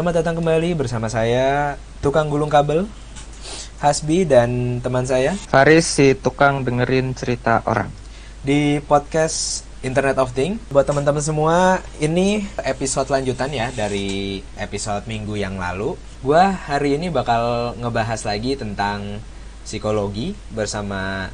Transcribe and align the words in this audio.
Selamat 0.00 0.24
datang 0.24 0.40
kembali 0.40 0.80
bersama 0.80 1.12
saya 1.12 1.76
tukang 2.00 2.32
gulung 2.32 2.48
kabel 2.48 2.88
Hasbi 3.84 4.24
dan 4.24 4.80
teman 4.80 5.04
saya 5.04 5.36
Faris 5.36 5.84
si 5.84 6.16
tukang 6.16 6.64
dengerin 6.64 7.12
cerita 7.12 7.60
orang. 7.68 7.92
di 8.40 8.80
podcast 8.80 9.68
Internet 9.84 10.16
of 10.16 10.32
Things. 10.32 10.56
Buat 10.72 10.88
teman-teman 10.88 11.20
semua, 11.20 11.84
ini 12.00 12.48
episode 12.64 13.12
lanjutan 13.12 13.52
ya 13.52 13.68
dari 13.76 14.40
episode 14.56 15.04
minggu 15.04 15.36
yang 15.36 15.60
lalu. 15.60 16.00
Gua 16.24 16.48
hari 16.48 16.96
ini 16.96 17.12
bakal 17.12 17.76
ngebahas 17.76 18.24
lagi 18.24 18.56
tentang 18.56 19.20
psikologi 19.68 20.32
bersama 20.48 21.28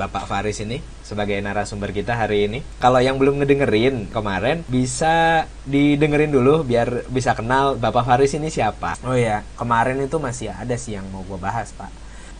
Bapak 0.00 0.24
Faris 0.24 0.64
ini 0.64 0.80
sebagai 1.06 1.38
narasumber 1.38 1.94
kita 1.94 2.18
hari 2.18 2.50
ini. 2.50 2.58
Kalau 2.82 2.98
yang 2.98 3.14
belum 3.14 3.38
ngedengerin 3.38 4.10
kemarin 4.10 4.66
bisa 4.66 5.46
didengerin 5.62 6.34
dulu 6.34 6.66
biar 6.66 7.06
bisa 7.06 7.38
kenal 7.38 7.78
Bapak 7.78 8.02
Faris 8.02 8.34
ini 8.34 8.50
siapa. 8.50 8.98
Oh 9.06 9.14
ya, 9.14 9.46
kemarin 9.54 10.02
itu 10.02 10.18
masih 10.18 10.50
ada 10.50 10.74
sih 10.74 10.98
yang 10.98 11.06
mau 11.14 11.22
gue 11.22 11.38
bahas, 11.38 11.70
Pak. 11.78 11.88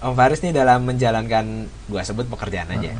Om 0.02 0.12
Faris 0.18 0.42
nih 0.44 0.52
dalam 0.52 0.84
menjalankan 0.84 1.70
gua 1.88 2.02
sebut 2.04 2.28
pekerjaan 2.28 2.68
aja. 2.68 2.92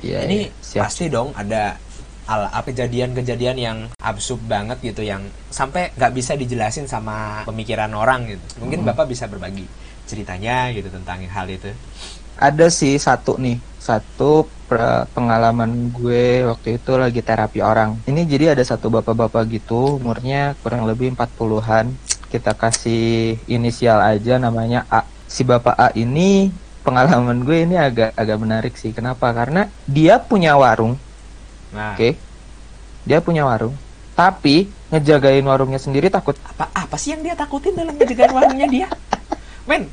Iya, 0.00 0.18
ini 0.24 0.46
iya, 0.46 0.54
siap. 0.62 0.88
pasti 0.88 1.10
dong 1.10 1.34
ada 1.34 1.76
al 2.28 2.48
apa 2.48 2.70
kejadian-kejadian 2.70 3.56
yang 3.56 3.78
absurd 4.00 4.40
banget 4.44 4.78
gitu 4.84 5.00
yang 5.04 5.24
sampai 5.48 5.90
nggak 5.96 6.12
bisa 6.12 6.32
dijelasin 6.36 6.88
sama 6.88 7.42
pemikiran 7.44 7.92
orang 7.92 8.30
gitu. 8.30 8.62
Mungkin 8.62 8.84
Hmm. 8.84 8.88
Bapak 8.88 9.10
bisa 9.10 9.28
berbagi 9.28 9.68
ceritanya 10.08 10.72
gitu 10.72 10.88
tentang 10.88 11.24
hal 11.28 11.44
itu. 11.50 11.72
Ada 12.38 12.70
sih 12.70 12.94
satu 13.02 13.34
nih, 13.34 13.58
satu 13.82 14.46
pengalaman 15.10 15.90
gue 15.90 16.46
waktu 16.46 16.78
itu 16.78 16.94
lagi 16.94 17.18
terapi 17.18 17.58
orang. 17.58 17.98
Ini 18.06 18.22
jadi 18.28 18.54
ada 18.54 18.62
satu 18.62 18.86
bapak-bapak 18.94 19.42
gitu, 19.50 19.98
umurnya 19.98 20.54
kurang 20.62 20.86
lebih 20.86 21.18
40-an. 21.18 21.90
Kita 22.30 22.54
kasih 22.54 23.40
inisial 23.50 23.98
aja 24.04 24.38
namanya 24.38 24.86
A. 24.86 25.02
Si 25.26 25.42
bapak 25.42 25.74
A 25.74 25.88
ini 25.98 26.52
pengalaman 26.86 27.42
gue 27.42 27.64
ini 27.66 27.74
agak 27.74 28.14
agak 28.14 28.38
menarik 28.38 28.74
sih. 28.78 28.94
Kenapa? 28.94 29.34
Karena 29.34 29.66
dia 29.88 30.22
punya 30.22 30.54
warung, 30.54 30.94
Nah, 31.74 31.92
oke? 31.98 32.16
Dia 33.04 33.18
punya 33.24 33.48
warung, 33.48 33.74
tapi 34.12 34.68
ngejagain 34.92 35.44
warungnya 35.44 35.80
sendiri 35.80 36.08
takut. 36.08 36.36
apa 36.44 36.68
apa 36.72 36.96
sih 36.96 37.12
yang 37.16 37.24
dia 37.24 37.34
takutin 37.36 37.76
dalam 37.76 37.96
menjaga 37.96 38.30
warungnya 38.32 38.68
dia? 38.68 38.88
Men, 39.68 39.88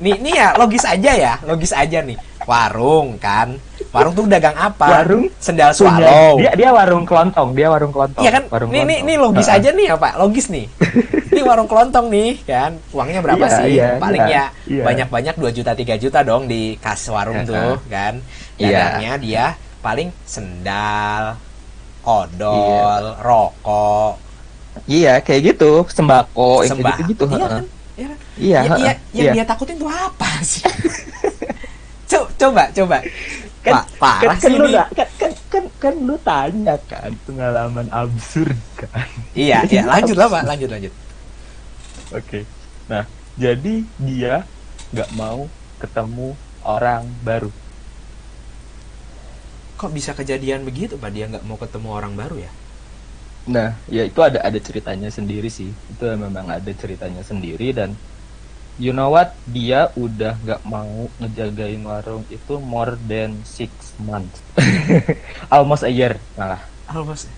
nih 0.00 0.16
nih 0.18 0.34
ya 0.34 0.48
logis 0.56 0.82
aja 0.82 1.12
ya, 1.12 1.32
logis 1.44 1.72
aja 1.72 2.00
nih. 2.00 2.16
Warung 2.40 3.20
kan, 3.20 3.52
warung 3.92 4.10
tuh 4.10 4.24
dagang 4.26 4.56
apa? 4.56 5.04
Warung 5.04 5.28
sendal 5.38 5.70
swallow. 5.70 6.40
Dia 6.40 6.50
dia 6.56 6.70
warung 6.72 7.04
kelontong, 7.04 7.52
dia 7.52 7.68
warung 7.68 7.92
kelontong. 7.92 8.24
Iya 8.24 8.30
kan? 8.32 8.42
Warung 8.48 8.72
Nih, 8.72 8.82
nih, 8.82 8.98
kelontong. 8.98 9.06
nih 9.06 9.16
logis 9.20 9.46
Heeh. 9.46 9.58
aja 9.60 9.68
nih 9.70 9.86
ya 9.86 9.96
Pak, 9.96 10.12
logis 10.16 10.46
nih. 10.48 10.66
Ini 11.30 11.40
warung 11.46 11.68
kelontong 11.68 12.06
nih 12.10 12.30
kan, 12.42 12.70
uangnya 12.90 13.20
berapa 13.22 13.44
Iya, 13.44 13.54
sih? 13.54 13.64
iya, 13.70 13.88
Paling 13.96 14.22
iya, 14.26 14.34
ya 14.34 14.44
iya. 14.66 14.82
banyak-banyak 14.82 15.34
2 15.36 15.52
juta 15.52 15.72
3 15.72 15.94
juta 15.96 16.18
dong 16.20 16.42
di 16.44 16.74
kas 16.76 17.06
warung 17.06 17.44
tuh 17.44 17.78
kan. 17.86 18.18
Iya. 18.58 18.98
Dagangnya 18.98 19.12
dia 19.20 19.44
paling 19.78 20.08
sendal, 20.24 21.38
odol, 22.02 23.04
rokok, 23.20 24.16
Iya, 24.86 25.20
kayak 25.20 25.54
gitu, 25.54 25.84
sembako, 25.86 26.64
yang 26.64 26.78
sembah. 26.78 26.94
kayak 26.94 26.98
gitu-gitu. 27.04 27.24
Iya 27.28 27.38
heeh. 27.38 27.50
kan? 27.52 27.64
Iya 27.94 28.06
kan? 28.08 28.18
Iya, 28.40 28.60
Ya, 28.60 28.74
iya, 28.80 28.92
yang 29.12 29.28
iya. 29.28 29.32
dia 29.34 29.44
takutin 29.48 29.76
tuh 29.82 29.90
apa 29.90 30.28
sih? 30.44 30.64
Co- 32.10 32.30
coba, 32.40 32.64
coba. 32.76 32.98
Kan, 33.64 33.76
Pak, 33.76 33.84
parah 34.00 34.36
kan, 34.40 34.40
kan 34.42 34.52
sih 34.52 34.56
lu 34.56 34.66
kan, 34.96 35.08
kan, 35.20 35.32
kan, 35.52 35.64
kan 35.82 35.94
lu 36.08 36.16
tanya 36.24 36.74
kan 36.90 37.12
pengalaman 37.26 37.86
absurd 37.92 38.58
kan. 38.80 39.08
Iya, 39.36 39.56
iya, 39.70 39.80
lanjut 39.90 40.16
lah 40.20 40.28
Pak, 40.34 40.42
lanjut, 40.48 40.68
lanjut. 40.74 40.92
Oke. 42.16 42.36
Nah, 42.90 43.04
jadi 43.42 43.74
dia 43.98 44.50
nggak 44.94 45.10
mau 45.20 45.40
ketemu 45.80 46.28
orang 46.62 47.04
baru. 47.26 47.50
Kok 49.80 49.90
bisa 49.96 50.12
kejadian 50.18 50.60
begitu 50.68 50.94
Pak? 51.02 51.10
Dia 51.14 51.24
nggak 51.30 51.44
mau 51.48 51.58
ketemu 51.62 51.88
orang 51.98 52.12
baru 52.20 52.36
ya? 52.46 52.50
Nah, 53.54 53.68
ya 53.96 54.02
itu 54.10 54.20
ada 54.28 54.38
ada 54.48 54.58
ceritanya 54.66 55.08
sendiri 55.16 55.48
sih. 55.58 55.70
Itu 55.92 56.02
memang 56.24 56.46
ada 56.56 56.70
ceritanya 56.82 57.22
sendiri 57.30 57.64
dan 57.78 57.90
you 58.80 58.90
know 58.90 59.12
what? 59.12 59.36
Dia 59.44 59.92
udah 59.92 60.40
nggak 60.40 60.60
mau 60.64 60.88
ngejagain 61.20 61.84
warung 61.84 62.24
itu 62.26 62.56
more 62.56 62.96
than 63.04 63.44
six 63.44 63.70
months. 64.00 64.40
Almost 65.54 65.84
a 65.84 65.92
year 65.92 66.16
malah. 66.34 66.64
Almost. 66.88 67.28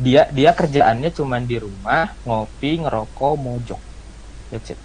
Dia 0.00 0.24
dia 0.32 0.56
kerjaannya 0.56 1.12
cuman 1.12 1.44
di 1.44 1.60
rumah, 1.60 2.16
ngopi, 2.24 2.80
ngerokok, 2.80 3.34
mojok. 3.36 3.80
That's 4.48 4.72
it. 4.72 4.80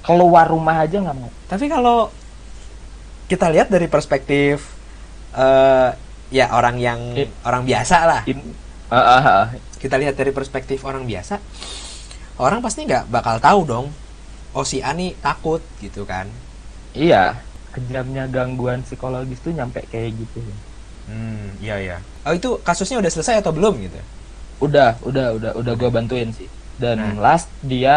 Keluar 0.00 0.46
rumah 0.46 0.80
aja 0.80 1.02
nggak 1.02 1.16
mau. 1.18 1.30
Tapi 1.50 1.66
kalau 1.66 2.14
kita 3.26 3.50
lihat 3.50 3.66
dari 3.66 3.90
perspektif 3.90 4.62
eh 5.32 5.90
ya 6.30 6.46
orang 6.52 6.76
yang 6.78 7.00
Eh. 7.12 7.28
orang 7.42 7.66
biasa 7.66 7.96
lah, 8.04 8.22
In- 8.24 8.54
Ah, 8.86 8.96
ah, 8.96 9.24
ah. 9.24 9.46
kita 9.80 9.96
lihat 9.96 10.12
dari 10.12 10.30
perspektif 10.30 10.84
orang 10.84 11.08
biasa, 11.08 11.40
orang 12.36 12.60
pasti 12.60 12.84
nggak 12.84 13.08
bakal 13.08 13.40
tahu 13.40 13.60
dong. 13.64 13.86
Oh 14.58 14.64
si 14.70 14.78
Ani 14.90 15.06
takut 15.24 15.60
gitu 15.82 16.00
kan? 16.10 16.26
Iya, 16.94 17.48
kejamnya 17.74 18.22
gangguan 18.34 18.80
psikologis 18.86 19.40
tuh 19.44 19.52
nyampe 19.58 19.80
kayak 19.92 20.10
gitu. 20.20 20.38
Hmm, 21.06 21.58
iya 21.62 21.74
iya. 21.84 21.94
Oh 22.26 22.32
itu 22.38 22.48
kasusnya 22.66 22.96
udah 23.02 23.12
selesai 23.14 23.34
atau 23.42 23.52
belum 23.56 23.74
gitu? 23.84 23.98
Udah, 24.64 24.88
udah, 25.08 25.24
udah, 25.36 25.50
udah 25.60 25.72
gue 25.80 25.90
bantuin 25.96 26.28
sih. 26.38 26.48
Dan 26.82 26.98
Nah. 26.98 27.14
last 27.24 27.48
dia, 27.70 27.92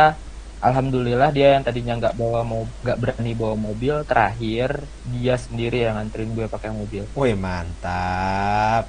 alhamdulillah 0.65 1.29
dia 1.35 1.47
yang 1.55 1.63
tadinya 1.67 1.94
nggak 1.99 2.13
bawa 2.19 2.39
mau 2.49 2.61
nggak 2.83 2.97
berani 3.01 3.29
bawa 3.41 3.55
mobil, 3.65 3.94
terakhir 4.09 4.69
dia 5.13 5.33
sendiri 5.45 5.75
yang 5.85 5.94
nganterin 5.97 6.31
gue 6.38 6.47
pakai 6.53 6.71
mobil. 6.79 7.03
Wih 7.19 7.35
mantap. 7.45 8.83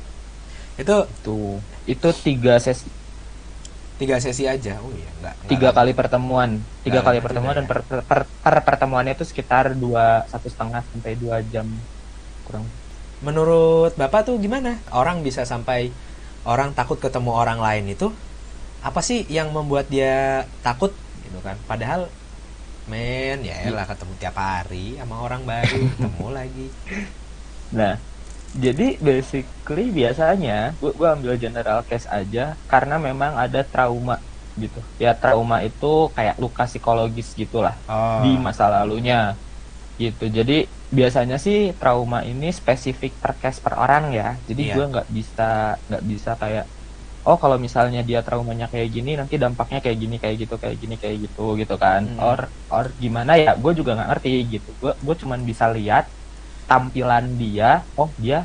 Itu 0.81 0.93
Tuh, 1.22 1.66
itu 1.93 2.06
tiga 2.25 2.53
sesi, 2.65 2.87
tiga 4.01 4.17
sesi 4.25 4.45
aja. 4.55 4.71
Oh 4.84 4.93
iya 5.01 5.11
nggak. 5.21 5.34
nggak 5.47 5.51
tiga 5.51 5.69
kali 5.77 5.93
pertemuan, 5.99 6.51
tiga 6.84 7.01
Nggak 7.01 7.07
kali 7.07 7.19
lama 7.19 7.25
pertemuan 7.25 7.55
juga 7.55 7.59
dan 7.59 7.67
per, 7.71 7.79
per, 7.89 8.01
per- 8.11 8.29
per 8.45 8.57
pertemuannya 8.69 9.12
itu 9.17 9.25
sekitar 9.31 9.65
dua 9.84 10.03
satu 10.31 10.47
setengah 10.53 10.83
sampai 10.91 11.12
dua 11.23 11.37
jam 11.53 11.67
kurang. 12.47 12.67
Menurut 13.27 13.93
Bapak 14.01 14.21
tuh 14.29 14.37
gimana? 14.45 14.71
Orang 14.93 15.17
bisa 15.27 15.43
sampai 15.53 15.81
orang 16.53 16.71
takut 16.79 16.99
ketemu 17.05 17.31
orang 17.43 17.59
lain 17.67 17.85
itu 17.95 18.06
apa 18.89 19.01
sih 19.09 19.19
yang 19.37 19.49
membuat 19.56 19.87
dia 19.95 20.45
takut 20.67 20.93
gitu 21.25 21.39
kan? 21.47 21.56
Padahal 21.71 22.01
men 22.91 23.39
ya 23.49 23.55
elah 23.69 23.87
ketemu 23.91 24.12
tiap 24.21 24.37
hari 24.39 24.97
sama 25.01 25.17
orang 25.27 25.43
baru, 25.51 25.77
ketemu 25.93 26.25
lagi. 26.39 26.67
Nah, 27.71 27.95
jadi 28.55 28.83
basically 29.03 29.91
biasanya 29.99 30.53
gua, 30.81 30.91
gua 30.99 31.09
ambil 31.17 31.34
general 31.41 31.83
case 31.89 32.07
aja 32.09 32.57
karena 32.71 32.95
memang 33.03 33.33
ada 33.37 33.61
trauma 33.67 34.15
gitu. 34.57 34.81
Ya 34.97 35.12
trauma 35.19 35.61
itu 35.67 35.87
kayak 36.17 36.37
luka 36.43 36.65
psikologis 36.71 37.35
gitulah 37.37 37.83
Oh. 37.89 38.23
di 38.25 38.29
masa 38.41 38.65
lalunya 38.73 39.37
gitu. 40.03 40.25
Jadi 40.39 40.53
biasanya 40.99 41.37
sih 41.47 41.75
trauma 41.81 42.19
ini 42.31 42.47
spesifik 42.55 43.12
per 43.23 43.33
case 43.43 43.59
per 43.65 43.75
orang 43.83 44.05
ya. 44.15 44.25
Jadi 44.49 44.62
Iya. 44.71 44.75
gua 44.77 44.85
nggak 44.93 45.09
bisa 45.19 45.43
nggak 45.89 46.05
bisa 46.12 46.31
kayak 46.43 46.65
oh 47.29 47.37
kalau 47.43 47.59
misalnya 47.67 48.01
dia 48.09 48.21
traumanya 48.27 48.67
kayak 48.73 48.89
gini 48.95 49.11
nanti 49.21 49.35
dampaknya 49.45 49.79
kayak 49.85 49.99
gini 50.03 50.17
kayak 50.23 50.37
gitu 50.47 50.55
kayak 50.62 50.77
gini 50.83 50.95
kayak 51.03 51.17
gitu 51.25 51.43
gitu 51.61 51.75
kan. 51.85 52.03
Hmm. 52.17 52.21
Or 52.23 52.39
or 52.73 52.87
gimana 53.03 53.33
ya? 53.39 53.51
Gue 53.62 53.73
juga 53.79 53.91
nggak 53.97 54.09
ngerti 54.11 54.31
gitu. 54.55 54.69
Gue 54.81 54.93
gue 55.06 55.15
cuman 55.23 55.41
bisa 55.51 55.67
lihat 55.77 56.05
tampilan 56.71 57.25
dia. 57.41 57.66
Oh 58.00 58.10
dia 58.25 58.38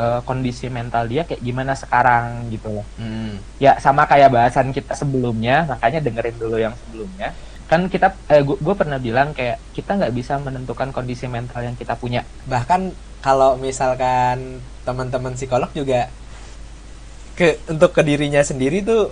eh, 0.00 0.20
kondisi 0.28 0.66
mental 0.76 1.04
dia 1.12 1.22
kayak 1.28 1.42
gimana 1.48 1.72
sekarang 1.82 2.24
gitu 2.54 2.68
loh 2.74 2.86
Hmm. 3.00 3.42
ya 3.64 3.78
sama 3.84 4.02
kayak 4.10 4.30
bahasan 4.36 4.68
kita 4.76 4.92
sebelumnya 5.00 5.66
makanya 5.70 5.98
dengerin 6.04 6.36
dulu 6.42 6.56
yang 6.64 6.74
sebelumnya 6.80 7.28
kan 7.70 7.80
kita 7.92 8.06
eh, 8.32 8.42
gue 8.44 8.74
pernah 8.80 8.98
bilang 9.06 9.28
kayak 9.36 9.56
kita 9.76 9.90
nggak 9.98 10.14
bisa 10.18 10.34
menentukan 10.46 10.90
kondisi 10.96 11.26
mental 11.30 11.60
yang 11.66 11.76
kita 11.80 11.94
punya 12.02 12.20
Bahkan 12.52 12.80
kalau 13.24 13.56
misalkan 13.56 14.36
teman-teman 14.86 15.32
psikolog 15.38 15.70
juga 15.72 16.12
ke 17.38 17.48
untuk 17.72 17.90
ke 17.96 18.02
dirinya 18.06 18.42
sendiri 18.44 18.78
tuh 18.86 19.10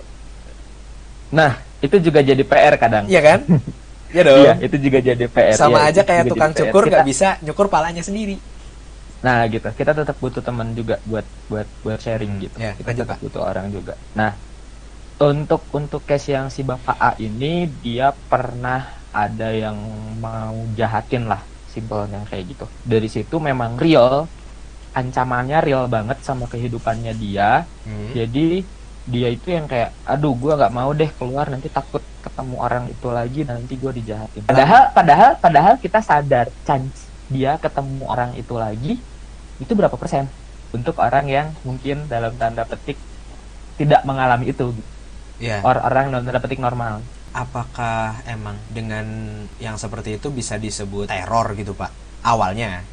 nah 1.33 1.51
itu 1.83 1.97
juga 1.99 2.19
jadi 2.23 2.43
PR 2.45 2.75
kadang 2.79 3.05
iya 3.09 3.21
kan? 3.27 3.39
Iya 4.13 4.21
dong. 4.29 4.37
Iya, 4.45 4.53
itu 4.61 4.75
juga 4.77 4.97
jadi 5.01 5.25
PR 5.25 5.57
Sama 5.57 5.79
Iya, 5.81 5.89
aja 5.89 6.01
kayak 6.05 6.23
juga 6.23 6.31
tukang 6.31 6.53
cukur 6.53 6.83
nggak 6.89 7.05
bisa 7.11 7.27
nyukur 7.45 7.67
palanya 7.73 8.03
sendiri. 8.05 8.37
nah 9.23 9.47
gitu. 9.47 9.67
Kita 9.79 9.91
tetap 9.95 10.17
butuh 10.19 10.43
teman 10.43 10.75
juga 10.75 10.99
buat 11.07 11.25
buat 11.49 11.67
buat 11.83 11.99
sharing 11.99 12.33
gitu. 12.43 12.57
Ya, 12.59 12.75
kita 12.75 12.91
lanjut, 12.91 13.03
tetap 13.07 13.17
butuh 13.23 13.41
orang 13.41 13.67
juga. 13.71 13.93
Nah 14.19 14.31
untuk 15.21 15.61
untuk 15.71 16.01
case 16.03 16.35
yang 16.35 16.47
si 16.51 16.61
bapak 16.67 16.97
A 16.99 17.11
ini 17.17 17.69
dia 17.83 18.11
pernah 18.11 18.79
ada 19.13 19.49
yang 19.53 19.77
mau 20.19 20.57
jahatin 20.75 21.29
lah 21.31 21.41
simpelnya 21.65 22.27
kayak 22.27 22.45
gitu. 22.57 22.65
Dari 22.83 23.07
situ 23.07 23.35
memang 23.39 23.79
real 23.79 24.27
ancamannya 24.93 25.57
real 25.65 25.85
banget 25.89 26.21
sama 26.21 26.45
kehidupannya 26.51 27.13
dia. 27.17 27.65
Hmm. 27.87 28.13
jadi 28.13 28.63
dia 29.03 29.27
itu 29.27 29.51
yang 29.51 29.67
kayak 29.67 29.91
aduh 30.07 30.31
gua 30.31 30.55
nggak 30.55 30.73
mau 30.73 30.91
deh 30.95 31.11
keluar 31.19 31.51
nanti 31.51 31.67
takut 31.67 31.99
ketemu 32.23 32.55
orang 32.55 32.83
itu 32.87 33.07
lagi 33.11 33.41
nanti 33.43 33.73
gua 33.75 33.91
dijahatin. 33.91 34.47
Padahal 34.47 34.83
padahal 34.95 35.31
padahal 35.43 35.73
kita 35.79 35.99
sadar 35.99 36.47
chance 36.63 37.11
dia 37.27 37.59
ketemu 37.59 38.03
orang 38.07 38.31
itu 38.39 38.55
lagi 38.55 38.93
itu 39.59 39.71
berapa 39.75 39.95
persen? 39.99 40.27
Untuk 40.71 40.97
orang 40.97 41.27
yang 41.27 41.47
mungkin 41.67 42.07
dalam 42.07 42.33
tanda 42.39 42.63
petik 42.63 42.97
tidak 43.75 44.07
mengalami 44.07 44.49
itu. 44.55 44.71
Ya 45.37 45.59
Or- 45.61 45.83
orang 45.83 46.09
dalam 46.09 46.23
tanda 46.23 46.39
petik 46.39 46.63
normal. 46.63 47.03
Apakah 47.33 48.21
emang 48.29 48.55
dengan 48.69 49.05
yang 49.57 49.75
seperti 49.75 50.21
itu 50.21 50.29
bisa 50.31 50.55
disebut 50.55 51.11
teror 51.11 51.57
gitu 51.59 51.75
pak? 51.75 51.91
Awalnya. 52.23 52.85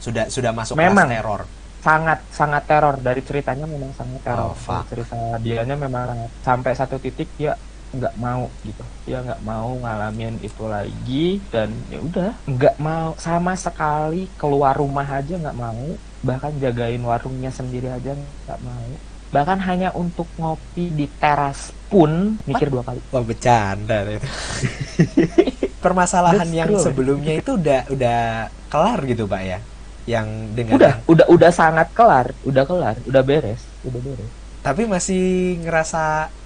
Sudah 0.00 0.30
sudah 0.32 0.54
masuk 0.56 0.78
Memang. 0.78 1.10
teror 1.10 1.44
sangat 1.84 2.24
sangat 2.26 2.64
teror. 2.64 2.96
Dari 2.96 3.20
ceritanya 3.20 3.68
memang 3.68 3.92
sangat 3.92 4.24
Oh, 4.24 4.24
teror 4.24 4.52
fuck. 4.56 4.84
Dari 4.88 5.04
cerita 5.04 5.36
dianya 5.38 5.76
memang 5.76 6.04
sangat- 6.08 6.32
sampai 6.40 6.72
satu 6.72 6.96
titik 6.96 7.28
dia 7.36 7.52
nggak 7.92 8.14
mau 8.16 8.48
gitu. 8.60 8.82
Dia 9.04 9.20
nggak 9.20 9.40
mau 9.40 9.76
ngalamin 9.76 10.40
itu 10.40 10.64
lagi 10.64 11.38
dan 11.46 11.70
ya 11.86 12.00
udah 12.00 12.32
nggak 12.48 12.76
mau. 12.80 13.12
Sama 13.16 13.52
sekali 13.54 14.26
keluar 14.34 14.74
rumah 14.74 15.04
aja 15.04 15.36
nggak 15.36 15.54
mau. 15.54 15.84
Bahkan 16.20 16.56
jagain 16.56 16.98
warungnya 16.98 17.52
sendiri 17.52 17.86
aja 17.86 18.16
nggak 18.16 18.60
mau. 18.60 18.88
Bahkan 19.30 19.58
hanya 19.60 19.90
untuk 19.92 20.26
ngopi 20.34 20.88
di 20.88 21.06
teras 21.12 21.70
pun 21.86 22.38
mikir 22.42 22.66
dua 22.66 22.82
kali. 22.82 23.02
Wah 23.10 23.22
bercanda 23.22 24.02
itu 24.08 24.26
permasalahan 25.84 26.42
That's 26.42 26.56
yang 26.56 26.70
true. 26.70 26.82
sebelumnya 26.82 27.34
itu 27.36 27.50
udah 27.54 27.80
udah 27.90 28.20
kelar 28.66 28.98
gitu 29.04 29.26
pak 29.26 29.42
ya 29.44 29.58
yang 30.04 30.28
dengan 30.56 30.76
udah 30.76 30.92
udah 31.08 31.26
udah 31.34 31.50
sangat 31.52 31.88
kelar 31.96 32.26
udah 32.44 32.64
kelar 32.68 32.96
udah 33.08 33.22
beres 33.24 33.62
udah 33.86 34.00
beres 34.04 34.32
tapi 34.64 34.82
masih 34.88 35.20
ngerasa 35.64 35.98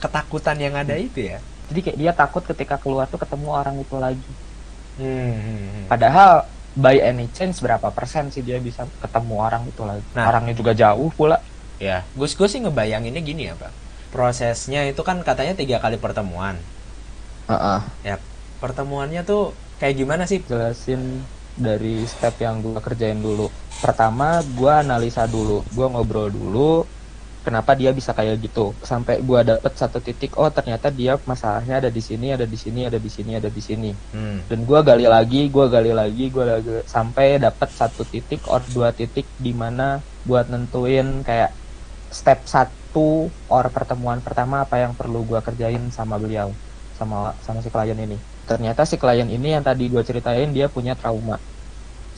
ketakutan 0.03 0.59
yang 0.59 0.75
ada 0.79 0.95
Hmm. 0.95 1.07
itu 1.07 1.19
ya 1.33 1.39
jadi 1.69 1.81
kayak 1.85 1.99
dia 2.01 2.13
takut 2.15 2.43
ketika 2.47 2.75
keluar 2.83 3.07
tuh 3.13 3.19
ketemu 3.23 3.49
orang 3.53 3.77
itu 3.85 3.97
lagi 3.99 4.33
Hmm, 4.99 5.07
hmm, 5.47 5.59
hmm. 5.71 5.85
Padahal 5.87 6.51
by 6.75 6.99
any 6.99 7.31
chance 7.31 7.63
berapa 7.63 7.89
persen 7.95 8.35
sih 8.35 8.43
dia 8.43 8.59
bisa 8.59 8.83
ketemu 8.99 9.35
orang 9.39 9.63
itu 9.71 9.83
lagi? 9.87 10.03
Nah. 10.15 10.27
Orangnya 10.27 10.55
juga 10.59 10.73
jauh 10.75 11.11
pula. 11.15 11.39
ya 11.79 12.11
gus 12.19 12.35
gus 12.35 12.51
sih 12.55 12.61
ngebayanginnya 12.63 13.23
gini 13.23 13.43
ya 13.51 13.55
pak 13.55 13.71
prosesnya 14.11 14.83
itu 14.91 14.99
kan 15.07 15.23
katanya 15.23 15.55
tiga 15.55 15.79
kali 15.79 15.95
pertemuan 15.95 16.67
ya 18.07 18.15
pertemuannya 18.63 19.21
tuh 19.31 19.41
kayak 19.79 19.95
gimana 20.01 20.23
sih 20.31 20.39
Jelasin 20.49 21.31
dari 21.59 22.07
step 22.07 22.39
yang 22.41 22.63
gue 22.65 22.79
kerjain 22.79 23.19
dulu. 23.19 23.51
Pertama, 23.79 24.41
gue 24.43 24.73
analisa 24.73 25.27
dulu, 25.27 25.67
gue 25.69 25.87
ngobrol 25.87 26.31
dulu. 26.31 26.87
Kenapa 27.47 27.73
dia 27.79 27.91
bisa 27.97 28.13
kayak 28.13 28.37
gitu? 28.45 28.77
Sampai 28.83 29.25
gue 29.25 29.41
dapet 29.47 29.73
satu 29.73 29.99
titik, 30.05 30.37
oh 30.37 30.51
ternyata 30.53 30.91
dia 30.93 31.17
masalahnya 31.25 31.81
ada 31.81 31.91
di 31.91 32.03
sini, 32.03 32.35
ada 32.35 32.45
di 32.45 32.59
sini, 32.59 32.85
ada 32.85 32.99
di 33.01 33.11
sini, 33.11 33.31
ada 33.39 33.49
di 33.49 33.63
sini. 33.63 33.91
hmm. 34.15 34.51
dan 34.51 34.59
gue 34.69 34.81
gali 34.85 35.07
lagi 35.09 35.41
gue 35.49 35.67
gali 35.71 35.93
lagi 35.95 36.25
gue 36.35 36.45
lagi 36.45 36.71
sampai 36.85 37.41
dapat 37.41 37.69
satu 37.73 38.05
titik 38.05 38.45
or 38.53 38.61
dua 38.69 38.93
titik 38.93 39.33
di 39.39 39.53
mana 39.57 40.05
buat 40.27 40.51
nentuin 40.53 41.25
kayak 41.25 41.57
step 42.11 42.45
satu 42.49 43.33
or 43.49 43.65
pertemuan 43.73 44.21
pertama 44.21 44.65
apa 44.65 44.77
yang 44.81 44.93
perlu 44.97 45.25
gue 45.29 45.41
kerjain 45.45 45.89
sama 45.93 46.17
beliau 46.21 46.57
sama 46.99 47.39
sama 47.41 47.63
si 47.63 47.71
klien 47.71 47.95
ini 47.97 48.19
ternyata 48.43 48.83
si 48.83 48.99
klien 48.99 49.29
ini 49.31 49.55
yang 49.55 49.63
tadi 49.63 49.87
gue 49.87 50.03
ceritain 50.03 50.51
dia 50.51 50.67
punya 50.67 50.99
trauma 50.99 51.39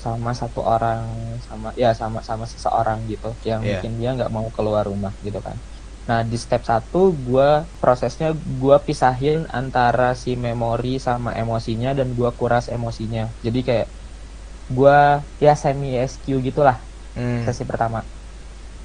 sama 0.01 0.33
satu 0.33 0.65
orang 0.65 1.05
sama 1.45 1.69
ya 1.77 1.93
sama 1.93 2.25
sama 2.25 2.49
seseorang 2.49 3.05
gitu 3.05 3.37
yang 3.45 3.61
Iya. 3.61 3.85
bikin 3.85 4.01
dia 4.01 4.11
nggak 4.17 4.33
mau 4.33 4.49
keluar 4.49 4.89
rumah 4.89 5.13
gitu 5.21 5.39
kan 5.39 5.61
Nah 6.09 6.27
di 6.27 6.35
step 6.35 6.67
satu 6.67 7.15
gue 7.15 7.49
prosesnya 7.79 8.35
gue 8.35 8.77
pisahin 8.83 9.47
antara 9.47 10.17
si 10.19 10.35
memori 10.35 10.99
sama 10.99 11.31
emosinya 11.39 11.95
dan 11.95 12.19
gue 12.19 12.27
kuras 12.35 12.67
emosinya. 12.67 13.31
Jadi 13.39 13.61
kayak 13.63 13.89
gue 14.67 14.99
ya 15.39 15.55
semi 15.55 15.95
SQ 15.95 16.27
gitulah 16.43 16.83
Hmm. 17.15 17.47
sesi 17.47 17.63
pertama. 17.63 18.03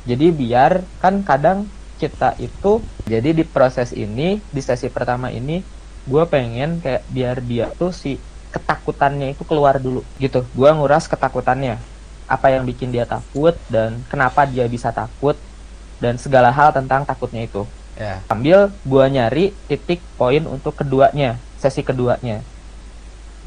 Jadi 0.06 0.30
biar 0.30 0.86
kan 1.02 1.26
kadang 1.26 1.66
kita 1.98 2.38
itu 2.38 2.84
jadi 3.06 3.34
di 3.34 3.42
proses 3.42 3.90
ini 3.96 4.38
di 4.46 4.62
sesi 4.62 4.86
pertama 4.94 5.34
ini 5.34 5.66
gue 6.06 6.24
pengen 6.30 6.80
kayak 6.80 7.04
biar 7.10 7.38
dia 7.42 7.74
tuh 7.76 7.90
si 7.90 8.22
ketakutannya 8.54 9.36
itu 9.36 9.44
keluar 9.44 9.82
dulu 9.82 10.06
gitu. 10.22 10.46
Gue 10.54 10.70
nguras 10.72 11.10
ketakutannya. 11.10 11.82
Apa 12.26 12.50
yang 12.50 12.66
bikin 12.66 12.90
dia 12.90 13.06
takut 13.06 13.54
dan 13.70 14.02
kenapa 14.10 14.50
dia 14.50 14.66
bisa 14.66 14.90
takut 14.90 15.38
dan 16.02 16.18
segala 16.18 16.50
hal 16.50 16.74
tentang 16.74 17.06
takutnya 17.06 17.46
itu. 17.46 17.64
Ya. 17.96 18.20
Ambil 18.28 18.76
gua 18.84 19.08
nyari 19.08 19.56
titik 19.72 20.04
poin 20.20 20.44
untuk 20.44 20.76
keduanya 20.76 21.40
sesi 21.56 21.80
keduanya. 21.80 22.44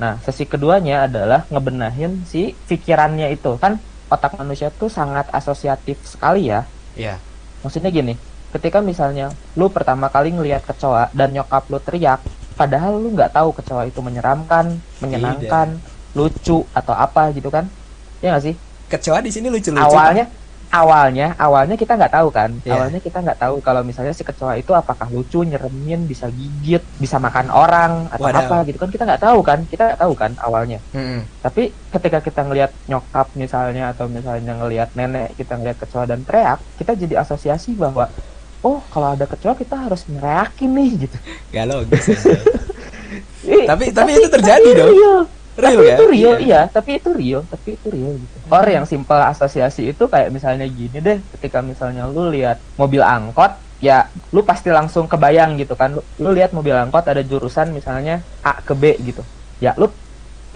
Nah 0.01 0.17
sesi 0.25 0.49
keduanya 0.49 1.05
adalah 1.05 1.45
ngebenahin 1.53 2.25
si 2.25 2.57
pikirannya 2.71 3.29
itu. 3.35 3.61
Kan 3.61 3.77
otak 4.09 4.41
manusia 4.41 4.73
tuh 4.73 4.89
sangat 4.89 5.29
asosiatif 5.35 6.01
sekali 6.07 6.49
ya. 6.49 6.65
Ya. 6.97 7.21
Maksudnya 7.61 7.93
gini 7.93 8.17
ketika 8.49 8.81
misalnya 8.81 9.29
lu 9.61 9.69
pertama 9.69 10.09
kali 10.09 10.33
ngelihat 10.33 10.65
kecoa 10.65 11.13
dan 11.13 11.37
nyokap 11.37 11.69
lu 11.69 11.77
teriak 11.85 12.25
padahal 12.59 12.99
lu 12.99 13.15
nggak 13.15 13.31
tahu 13.31 13.55
kecoa 13.55 13.87
itu 13.87 14.03
menyeramkan 14.03 14.83
menyenangkan 14.99 15.79
lucu 16.19 16.67
atau 16.75 16.95
apa 16.99 17.31
gitu 17.31 17.49
kan? 17.55 17.71
Ya 18.19 18.35
nggak 18.35 18.45
sih? 18.51 18.55
Kecoa 18.91 19.23
di 19.23 19.31
sini 19.31 19.47
lucu 19.47 19.71
lucu 19.71 19.79
awalnya 19.79 20.27
awalnya 20.69 21.33
awalnya 21.39 21.77
kita 21.79 21.95
nggak 21.95 22.13
tahu 22.13 22.29
kan? 22.35 22.51
Iya. 22.67 22.75
awalnya 22.75 23.01
kita 23.01 23.23
nggak 23.23 23.39
tahu 23.39 23.55
kalau 23.63 23.87
misalnya 23.87 24.11
si 24.11 24.27
kecoa 24.27 24.59
itu 24.59 24.75
apakah 24.75 25.07
lucu 25.09 25.47
nyeremin 25.47 26.05
bisa 26.05 26.27
gigit 26.29 26.83
bisa 26.99 27.17
makan 27.23 27.49
orang 27.49 28.11
atau 28.11 28.27
Wadaw. 28.27 28.43
apa 28.45 28.57
gitu 28.67 28.77
kan? 28.83 28.91
Kita 28.91 29.05
nggak 29.07 29.23
tahu 29.23 29.39
kan? 29.41 29.59
Kita 29.71 29.83
nggak 29.95 30.01
tahu 30.03 30.13
kan 30.19 30.33
awalnya. 30.43 30.83
Hmm. 30.91 31.23
tapi 31.39 31.71
ketika 31.95 32.19
kita 32.21 32.43
ngelihat 32.45 32.75
nyokap 32.91 33.31
misalnya 33.39 33.95
atau 33.95 34.11
misalnya 34.11 34.53
ngelihat 34.59 34.93
nenek 34.99 35.39
kita 35.39 35.55
ngelihat 35.57 35.79
kecoa 35.79 36.05
dan 36.05 36.27
teriak 36.27 36.59
kita 36.77 36.93
jadi 36.99 37.23
asosiasi 37.23 37.79
bahwa 37.79 38.11
oh 38.61 38.81
kalau 38.89 39.15
ada 39.15 39.25
kecoa 39.25 39.55
kita 39.55 39.77
harus 39.77 40.03
ngereakin 40.05 40.71
nih 40.71 40.91
gitu. 41.07 41.17
Gak 41.51 41.65
logis 41.67 42.05
anjay. 42.09 42.41
Ih, 43.49 43.65
Tapi- 43.65 43.93
tapi 43.95 44.11
itu 44.13 44.29
terjadi 44.29 44.69
dong. 44.77 44.93
real. 44.93 45.21
real 45.59 45.81
tapi 45.81 45.89
ya? 45.89 45.97
itu 45.97 46.05
real 46.07 46.37
iya. 46.39 46.61
Tapi 46.69 46.91
itu 47.01 47.11
real 47.11 47.41
tapi 47.47 47.69
itu 47.75 47.89
real 47.89 48.13
gitu. 48.15 48.37
Or 48.47 48.67
yang 48.67 48.85
simpel 48.85 49.19
asosiasi 49.19 49.91
itu 49.91 50.05
kayak 50.07 50.29
misalnya 50.31 50.67
gini 50.69 50.99
deh 51.01 51.19
ketika 51.35 51.65
misalnya 51.65 52.07
lu 52.07 52.29
lihat 52.29 52.63
mobil 52.77 53.01
angkot 53.01 53.51
ya 53.79 54.07
lu 54.31 54.43
pasti 54.43 54.69
langsung 54.71 55.09
kebayang 55.09 55.57
gitu 55.57 55.75
kan. 55.75 55.97
Lu, 55.97 56.03
lu 56.21 56.31
lihat 56.31 56.53
mobil 56.53 56.77
angkot 56.77 57.03
ada 57.07 57.23
jurusan 57.25 57.73
misalnya 57.73 58.23
A 58.45 58.61
ke 58.61 58.75
B 58.77 58.95
gitu. 59.03 59.25
Ya 59.59 59.75
lu 59.75 59.91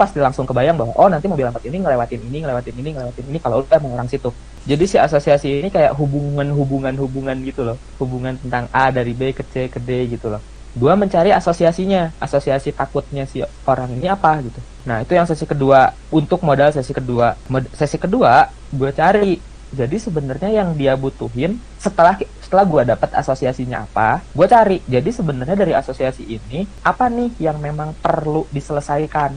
pasti 0.02 0.18
langsung 0.18 0.42
kebayang 0.42 0.74
bahwa 0.74 0.90
oh 0.98 1.06
nanti 1.06 1.30
mobil 1.30 1.46
angkot 1.46 1.62
ini 1.62 1.78
ngelewatin 1.78 2.18
ini 2.26 2.42
ngelewatin 2.42 2.74
ini 2.74 2.88
ngelewatin 2.98 3.24
ini 3.30 3.38
kalau 3.38 3.62
lu 3.62 3.66
emang 3.70 3.94
orang 3.94 4.10
situ. 4.10 4.34
Jadi 4.66 4.84
si 4.90 4.98
asosiasi 4.98 5.62
ini 5.62 5.70
kayak 5.70 5.94
hubungan-hubungan 5.94 6.94
hubungan 6.98 7.38
gitu 7.46 7.62
loh. 7.62 7.78
Hubungan 8.02 8.34
tentang 8.42 8.66
A 8.74 8.90
dari 8.90 9.14
B 9.14 9.30
ke 9.30 9.46
C 9.46 9.70
ke 9.70 9.78
D 9.78 10.10
gitu 10.10 10.26
loh. 10.34 10.42
Gua 10.74 10.98
mencari 10.98 11.30
asosiasinya. 11.30 12.18
Asosiasi 12.18 12.74
takutnya 12.74 13.22
si 13.30 13.46
orang 13.66 13.94
ini 13.94 14.10
apa 14.10 14.42
gitu. 14.42 14.58
Nah 14.82 15.06
itu 15.06 15.14
yang 15.14 15.26
sesi 15.30 15.46
kedua. 15.46 15.94
Untuk 16.10 16.42
modal 16.42 16.74
sesi 16.74 16.90
kedua. 16.90 17.38
Mod- 17.46 17.70
sesi 17.74 17.98
kedua 17.98 18.50
gue 18.74 18.90
cari. 18.90 19.38
Jadi 19.72 19.96
sebenarnya 19.96 20.52
yang 20.52 20.76
dia 20.76 20.92
butuhin 21.00 21.56
setelah 21.80 22.20
setelah 22.44 22.68
gue 22.68 22.82
dapat 22.92 23.08
asosiasinya 23.16 23.88
apa 23.88 24.20
gue 24.36 24.44
cari. 24.44 24.78
Jadi 24.84 25.10
sebenarnya 25.10 25.56
dari 25.56 25.72
asosiasi 25.72 26.28
ini 26.28 26.68
apa 26.84 27.08
nih 27.08 27.40
yang 27.40 27.56
memang 27.56 27.96
perlu 27.96 28.44
diselesaikan 28.52 29.32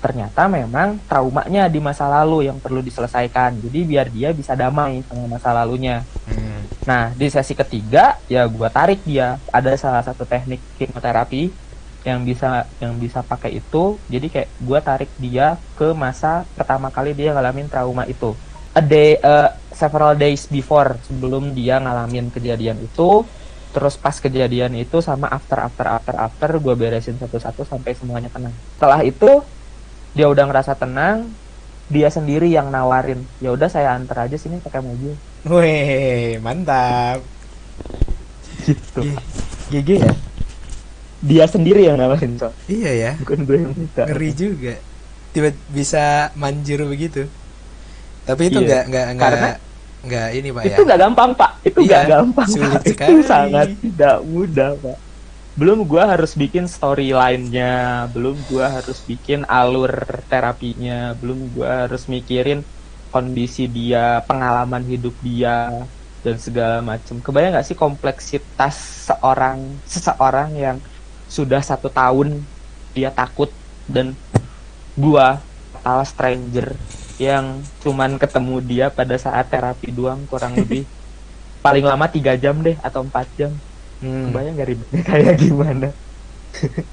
ternyata 0.00 0.48
memang 0.48 0.96
traumanya 1.04 1.68
di 1.68 1.78
masa 1.78 2.08
lalu 2.08 2.48
yang 2.48 2.56
perlu 2.56 2.80
diselesaikan 2.80 3.60
jadi 3.60 3.78
biar 3.84 4.06
dia 4.08 4.28
bisa 4.32 4.56
damai 4.56 5.04
sama 5.04 5.36
masa 5.36 5.52
lalunya 5.52 6.02
Hmm. 6.30 6.62
Nah, 6.86 7.02
di 7.12 7.26
sesi 7.26 7.52
ketiga 7.52 8.16
ya 8.30 8.46
gua 8.46 8.70
tarik 8.70 9.02
dia. 9.02 9.36
Ada 9.50 9.76
salah 9.76 10.02
satu 10.06 10.22
teknik 10.22 10.62
hipnoterapi 10.78 11.50
yang 12.06 12.24
bisa 12.24 12.64
yang 12.78 12.96
bisa 12.96 13.20
pakai 13.20 13.60
itu. 13.60 13.98
Jadi 14.06 14.26
kayak 14.30 14.48
gua 14.62 14.78
tarik 14.80 15.10
dia 15.18 15.58
ke 15.74 15.92
masa 15.92 16.46
pertama 16.54 16.88
kali 16.88 17.12
dia 17.12 17.34
ngalamin 17.34 17.68
trauma 17.68 18.06
itu. 18.06 18.32
A 18.70 18.78
day 18.78 19.18
uh, 19.20 19.50
several 19.74 20.14
days 20.14 20.46
before 20.46 20.94
sebelum 21.04 21.50
dia 21.52 21.82
ngalamin 21.82 22.30
kejadian 22.30 22.78
itu. 22.80 23.26
Terus 23.70 23.94
pas 23.94 24.18
kejadian 24.18 24.74
itu 24.74 24.98
sama 24.98 25.30
after 25.30 25.62
after 25.62 25.86
after 25.86 26.14
after 26.18 26.48
gua 26.58 26.74
beresin 26.74 27.18
satu-satu 27.18 27.62
sampai 27.66 27.94
semuanya 27.94 28.30
tenang. 28.30 28.54
Setelah 28.78 29.02
itu 29.06 29.42
dia 30.12 30.26
udah 30.26 30.44
ngerasa 30.44 30.74
tenang, 30.74 31.30
dia 31.86 32.08
sendiri 32.08 32.46
yang 32.46 32.68
nawarin. 32.68 33.22
Ya 33.38 33.50
udah 33.50 33.66
saya 33.66 33.92
antar 33.92 34.24
aja 34.24 34.34
sini 34.34 34.58
pakai 34.58 34.80
mobil. 34.80 35.14
Wih, 35.42 36.36
mantap. 36.38 37.22
gitu 38.60 39.00
GG 39.70 39.88
ya 39.98 40.12
dia 41.20 41.44
sendiri 41.44 41.84
yang 41.84 41.96
nawarin 41.96 42.36
so 42.36 42.52
Iya 42.64 42.92
ya, 42.92 43.10
bukan 43.16 43.38
gue 43.42 43.56
yang 43.58 43.72
minta 43.72 44.04
ngeri 44.04 44.30
juga. 44.32 44.74
Tiba 45.30 45.48
bisa 45.68 46.04
manjur 46.34 46.84
begitu. 46.84 47.24
Tapi 48.22 48.42
itu 48.46 48.58
Iya. 48.58 48.84
nggak 48.84 48.84
nggak 48.88 49.06
nggak 49.16 49.54
nggak 50.00 50.28
ini 50.32 50.48
pak 50.50 50.62
itu 50.62 50.72
ya 50.72 50.86
nggak 50.86 51.00
gampang 51.02 51.30
pak 51.34 51.50
itu 51.60 51.78
Iya, 51.78 51.88
nggak 51.88 52.04
gampang 52.10 52.48
sulit 52.48 52.72
Pak. 52.72 52.82
itu 52.82 52.92
sekali. 52.96 53.20
sangat 53.22 53.68
tidak 53.76 54.16
mudah 54.24 54.70
pak 54.76 54.96
belum 55.58 55.78
gua 55.90 56.02
harus 56.14 56.32
bikin 56.38 56.64
storyline-nya 56.70 58.06
belum 58.14 58.46
gua 58.48 58.66
harus 58.80 58.98
bikin 59.08 59.44
alur 59.50 59.90
terapinya 60.30 61.12
belum 61.20 61.38
gua 61.54 61.86
harus 61.86 62.06
mikirin 62.06 62.64
kondisi 63.10 63.66
dia 63.66 64.22
pengalaman 64.28 64.86
hidup 64.86 65.14
dia 65.20 65.68
dan 66.24 66.36
segala 66.38 66.78
macam 66.84 67.18
kebayang 67.24 67.52
nggak 67.58 67.66
sih 67.68 67.78
kompleksitas 67.78 68.74
seorang 69.10 69.82
seseorang 69.84 70.50
yang 70.54 70.78
sudah 71.26 71.60
satu 71.64 71.88
tahun 71.90 72.28
dia 72.94 73.10
takut 73.10 73.50
dan 73.88 74.14
gua 74.94 75.42
total 75.72 76.00
stranger 76.06 76.68
yang 77.20 77.68
cuman 77.82 78.16
ketemu 78.16 78.56
dia 78.64 78.86
pada 78.88 79.16
saat 79.20 79.48
terapi 79.52 79.92
doang 79.92 80.24
kurang 80.24 80.56
lebih. 80.56 80.88
Paling 81.64 81.84
lama 81.84 82.08
tiga 82.08 82.40
jam 82.40 82.56
deh 82.64 82.76
atau 82.80 83.04
empat 83.04 83.28
jam 83.36 83.60
Hmm, 84.00 84.24
kebayang 84.24 84.54
gak 84.60 84.68
ribetnya 84.70 85.00
kayak 85.10 85.34
gimana 85.42 85.86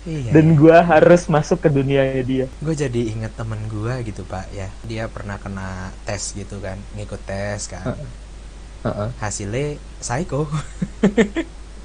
iya, 0.05 0.33
dan 0.33 0.45
gua 0.59 0.77
harus 0.91 1.21
masuk 1.35 1.57
ke 1.63 1.69
dunianya 1.75 2.23
dia 2.31 2.45
gue 2.65 2.73
jadi 2.83 2.99
inget 3.13 3.31
temen 3.39 3.61
gue 3.73 3.93
gitu 4.07 4.21
pak 4.31 4.45
ya 4.59 4.67
dia 4.89 5.03
pernah 5.15 5.37
kena 5.43 5.61
tes 6.05 6.23
gitu 6.39 6.55
kan 6.65 6.77
ngikut 6.95 7.21
tes 7.29 7.61
kan 7.73 7.89
Heeh. 8.83 9.13
hasilnya 9.21 9.81
psycho 9.99 10.47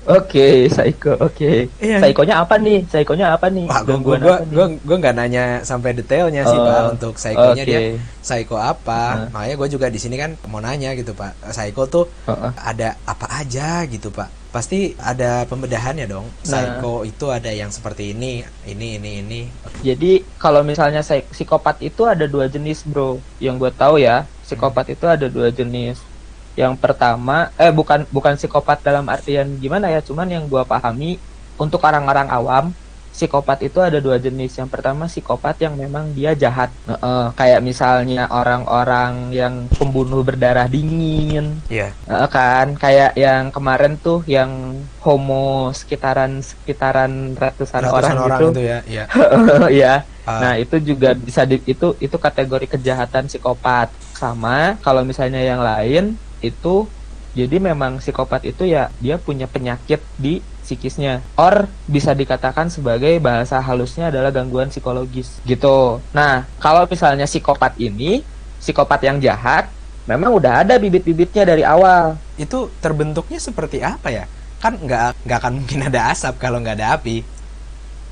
Oke, 0.02 0.40
psycho. 0.74 1.08
Oke. 1.24 1.44
Iya. 1.78 1.96
Psychonya 1.98 2.34
apa 2.42 2.54
nih? 2.64 2.74
Psychonya 2.90 3.26
apa 3.34 3.46
nih? 3.56 3.66
Wah, 3.68 3.80
gue 3.86 3.94
Gangguan 3.94 4.22
gue 4.24 4.34
apa 4.34 4.42
nih? 4.50 4.56
gue 4.56 4.64
gue 4.86 4.96
nggak 5.00 5.14
nanya 5.18 5.40
sampai 5.70 5.90
detailnya 5.98 6.42
sih 6.50 6.58
Oh, 6.58 6.66
pak 6.66 6.78
untuk 6.92 7.12
psychonya 7.20 7.62
Oke. 7.62 7.70
dia 7.70 7.78
psycho 8.26 8.54
apa 8.70 8.92
Heeh. 9.10 9.26
makanya 9.32 9.54
gue 9.60 9.68
juga 9.74 9.86
di 9.94 9.98
sini 10.02 10.16
kan 10.22 10.30
mau 10.50 10.60
nanya 10.66 10.88
gitu 10.98 11.10
pak 11.20 11.30
psycho 11.54 11.80
tuh 11.94 12.02
Heeh. 12.26 12.52
ada 12.68 12.84
apa 13.10 13.26
aja 13.38 13.62
gitu 13.92 14.06
pak 14.18 14.28
pasti 14.54 14.76
ada 15.10 15.24
pembedahannya 15.50 16.04
dong 16.12 16.26
Nah. 16.52 16.76
psycho 16.76 16.92
itu 17.10 17.24
ada 17.36 17.50
yang 17.60 17.70
seperti 17.76 18.02
ini 18.12 18.44
ini 18.72 18.86
ini 19.00 19.10
ini 19.24 19.40
Jadi 19.88 20.06
kalau 20.42 20.60
misalnya 20.70 21.00
psik- 21.06 21.28
psikopat 21.34 21.76
itu 21.88 22.02
ada 22.12 22.24
dua 22.34 22.46
jenis, 22.54 22.78
bro. 22.90 23.26
Yang 23.44 23.54
gue 23.62 23.72
tahu 23.80 23.94
ya, 24.06 24.30
psikopat 24.44 24.86
itu 24.94 25.04
ada 25.14 25.26
dua 25.36 25.48
jenis. 25.58 25.96
Yang 26.60 26.74
pertama, 26.84 27.32
eh 27.62 27.72
bukan 27.78 28.00
bukan 28.16 28.34
psikopat 28.38 28.78
dalam 28.86 29.04
artian 29.14 29.46
gimana 29.62 29.86
ya, 29.94 30.00
cuman 30.08 30.28
yang 30.34 30.44
gue 30.52 30.62
pahami 30.72 31.06
untuk 31.62 31.80
orang-orang 31.88 32.28
awam, 32.36 32.64
psikopat 33.12 33.58
itu 33.68 33.78
ada 33.78 33.98
dua 34.00 34.16
jenis. 34.16 34.56
Yang 34.58 34.70
pertama 34.74 35.04
psikopat 35.06 35.56
yang 35.64 35.74
memang 35.76 36.16
dia 36.16 36.32
jahat, 36.32 36.72
Heeh, 36.88 37.24
kayak 37.38 37.60
misalnya 37.60 38.26
orang-orang 38.32 39.30
yang 39.30 39.54
pembunuh 39.70 40.24
berdarah 40.24 40.66
dingin, 40.66 41.62
iya. 41.68 41.92
Heeh, 42.08 42.28
kan? 42.32 42.66
Kayak 42.82 43.10
yang 43.14 43.52
kemarin 43.54 43.92
tuh 44.00 44.24
yang 44.26 44.50
homo 44.98 45.70
sekitaran 45.76 46.40
sekitaran 46.42 47.36
ratusan, 47.36 47.82
ratusan 47.84 48.16
orang, 48.16 48.16
orang 48.26 48.40
gitu. 48.40 48.46
itu 48.50 48.60
ya 48.70 48.78
iya. 48.88 49.04
Ya 49.82 49.94
Ah, 50.22 50.38
nah 50.38 50.52
itu 50.54 50.78
juga 50.78 51.18
bisa 51.18 51.42
di, 51.50 51.58
itu 51.66 51.98
itu 51.98 52.16
kategori 52.16 52.66
kejahatan 52.78 53.26
psikopat. 53.26 53.90
Sama 54.14 54.78
kalau 54.84 55.02
misalnya 55.02 55.40
yang 55.42 55.58
lain 55.64 56.22
itu 56.38 56.94
jadi 57.32 57.56
memang 57.58 57.98
psikopat 57.98 58.44
itu 58.44 58.62
ya 58.68 58.92
dia 59.02 59.16
punya 59.18 59.48
penyakit 59.48 60.04
di 60.14 60.44
psikisnya. 60.62 61.20
Or 61.36 61.68
bisa 61.90 62.14
dikatakan 62.14 62.70
sebagai 62.70 63.18
bahasa 63.18 63.58
halusnya 63.60 64.08
adalah 64.08 64.30
gangguan 64.30 64.70
psikologis. 64.70 65.42
Gitu. 65.42 66.00
Nah 66.14 66.46
kalau 66.62 66.86
misalnya 66.86 67.26
psikopat 67.26 67.76
ini 67.82 68.22
psikopat 68.62 69.02
yang 69.02 69.18
jahat 69.18 69.68
memang 70.06 70.34
udah 70.34 70.62
ada 70.66 70.78
bibit-bibitnya 70.78 71.42
dari 71.46 71.62
awal. 71.66 72.18
Itu 72.38 72.70
terbentuknya 72.82 73.38
seperti 73.42 73.82
apa 73.82 74.08
ya? 74.10 74.24
Kan 74.62 74.78
nggak 74.78 75.26
nggak 75.26 75.38
akan 75.42 75.52
mungkin 75.62 75.80
ada 75.90 76.14
asap 76.14 76.38
kalau 76.38 76.62
nggak 76.62 76.78
ada 76.78 76.94
api. 76.98 77.26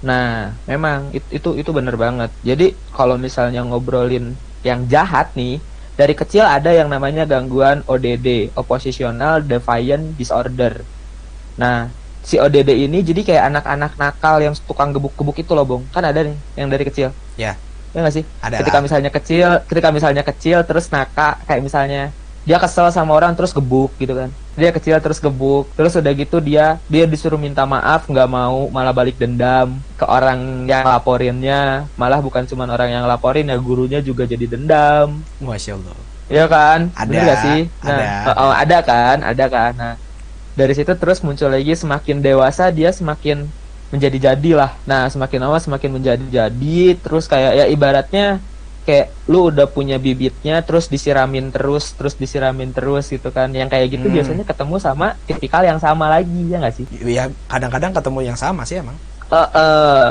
Nah, 0.00 0.56
memang 0.64 1.12
it- 1.12 1.28
itu 1.28 1.50
itu 1.60 1.70
bener 1.76 1.94
banget. 2.00 2.32
Jadi 2.40 2.72
kalau 2.96 3.20
misalnya 3.20 3.60
ngobrolin 3.68 4.32
yang 4.64 4.88
jahat 4.88 5.36
nih, 5.36 5.60
dari 6.00 6.14
kecil 6.16 6.44
ada 6.48 6.72
yang 6.72 6.88
namanya 6.88 7.28
gangguan 7.28 7.84
ODD, 7.84 8.56
Oppositional 8.56 9.44
Defiant 9.44 10.16
Disorder. 10.16 10.88
Nah, 11.60 11.92
si 12.20 12.36
ODD 12.36 12.70
ini 12.86 13.00
jadi 13.00 13.20
kayak 13.24 13.44
anak-anak 13.54 13.92
nakal 13.96 14.36
yang 14.40 14.54
tukang 14.64 14.92
gebuk-gebuk 14.92 15.36
itu 15.40 15.52
loh, 15.52 15.64
Bong. 15.64 15.82
Kan 15.90 16.04
ada 16.04 16.20
nih 16.20 16.36
yang 16.56 16.68
dari 16.68 16.84
kecil. 16.84 17.12
Ya. 17.36 17.56
Ya 17.90 18.06
nggak 18.06 18.14
sih? 18.14 18.24
ada 18.38 18.62
ketika 18.62 18.78
lah. 18.78 18.84
misalnya 18.86 19.10
kecil, 19.10 19.48
ketika 19.66 19.88
misalnya 19.90 20.22
kecil 20.22 20.62
terus 20.62 20.86
nakal 20.94 21.34
kayak 21.42 21.58
misalnya 21.58 22.14
dia 22.46 22.56
kesel 22.56 22.88
sama 22.94 23.18
orang 23.18 23.34
terus 23.34 23.50
gebuk 23.50 23.90
gitu 23.98 24.14
kan. 24.14 24.30
Dia 24.54 24.70
kecil 24.70 24.94
terus 25.02 25.18
gebuk, 25.18 25.66
terus 25.74 25.98
udah 25.98 26.12
gitu 26.14 26.38
dia 26.38 26.78
dia 26.86 27.04
disuruh 27.04 27.36
minta 27.36 27.66
maaf 27.66 28.06
nggak 28.06 28.30
mau, 28.30 28.70
malah 28.70 28.94
balik 28.94 29.18
dendam 29.18 29.74
ke 29.98 30.06
orang 30.06 30.70
yang 30.70 30.86
laporinnya, 30.86 31.90
malah 31.98 32.22
bukan 32.22 32.46
cuma 32.46 32.70
orang 32.70 32.94
yang 32.94 33.04
laporin 33.10 33.50
ya 33.50 33.58
gurunya 33.58 33.98
juga 33.98 34.22
jadi 34.22 34.46
dendam. 34.46 35.20
masya 35.42 35.74
allah 35.74 35.98
Iya 36.30 36.46
kan? 36.46 36.94
Ada, 36.94 37.10
Bener 37.10 37.36
sih? 37.42 37.60
Nah, 37.82 37.98
ada. 37.98 38.30
oh, 38.30 38.34
oh, 38.46 38.52
ada 38.54 38.78
kan? 38.86 39.16
Ada 39.18 39.44
kan? 39.50 39.72
Nah, 39.74 39.94
dari 40.60 40.76
situ 40.76 40.92
terus 40.92 41.24
muncul 41.24 41.48
lagi 41.48 41.72
semakin 41.72 42.20
dewasa 42.20 42.68
dia 42.68 42.92
semakin 42.92 43.48
menjadi 43.90 44.30
jadilah. 44.30 44.76
Nah, 44.84 45.08
semakin 45.08 45.40
lama 45.40 45.58
semakin 45.58 45.90
menjadi 45.96 46.24
jadi 46.28 47.00
terus 47.00 47.24
kayak 47.26 47.52
ya 47.58 47.64
ibaratnya 47.66 48.38
kayak 48.84 49.12
lu 49.28 49.48
udah 49.52 49.66
punya 49.68 49.96
bibitnya 49.96 50.60
terus 50.62 50.86
disiramin 50.86 51.50
terus 51.50 51.96
terus 51.96 52.14
disiramin 52.14 52.70
terus 52.70 53.08
gitu 53.08 53.32
kan. 53.32 53.50
Yang 53.50 53.68
kayak 53.72 53.86
gitu 53.90 54.06
Hmm. 54.06 54.14
biasanya 54.20 54.44
ketemu 54.44 54.76
sama 54.78 55.06
tipikal 55.24 55.64
yang 55.64 55.80
sama 55.80 56.06
lagi 56.06 56.52
ya 56.52 56.60
nggak 56.60 56.74
sih? 56.76 56.86
ya 57.08 57.32
kadang-kadang 57.48 57.96
ketemu 57.96 58.20
yang 58.30 58.38
sama 58.38 58.62
sih 58.68 58.78
emang 58.78 58.94
Eh, 59.30 59.48
eh, 59.54 60.08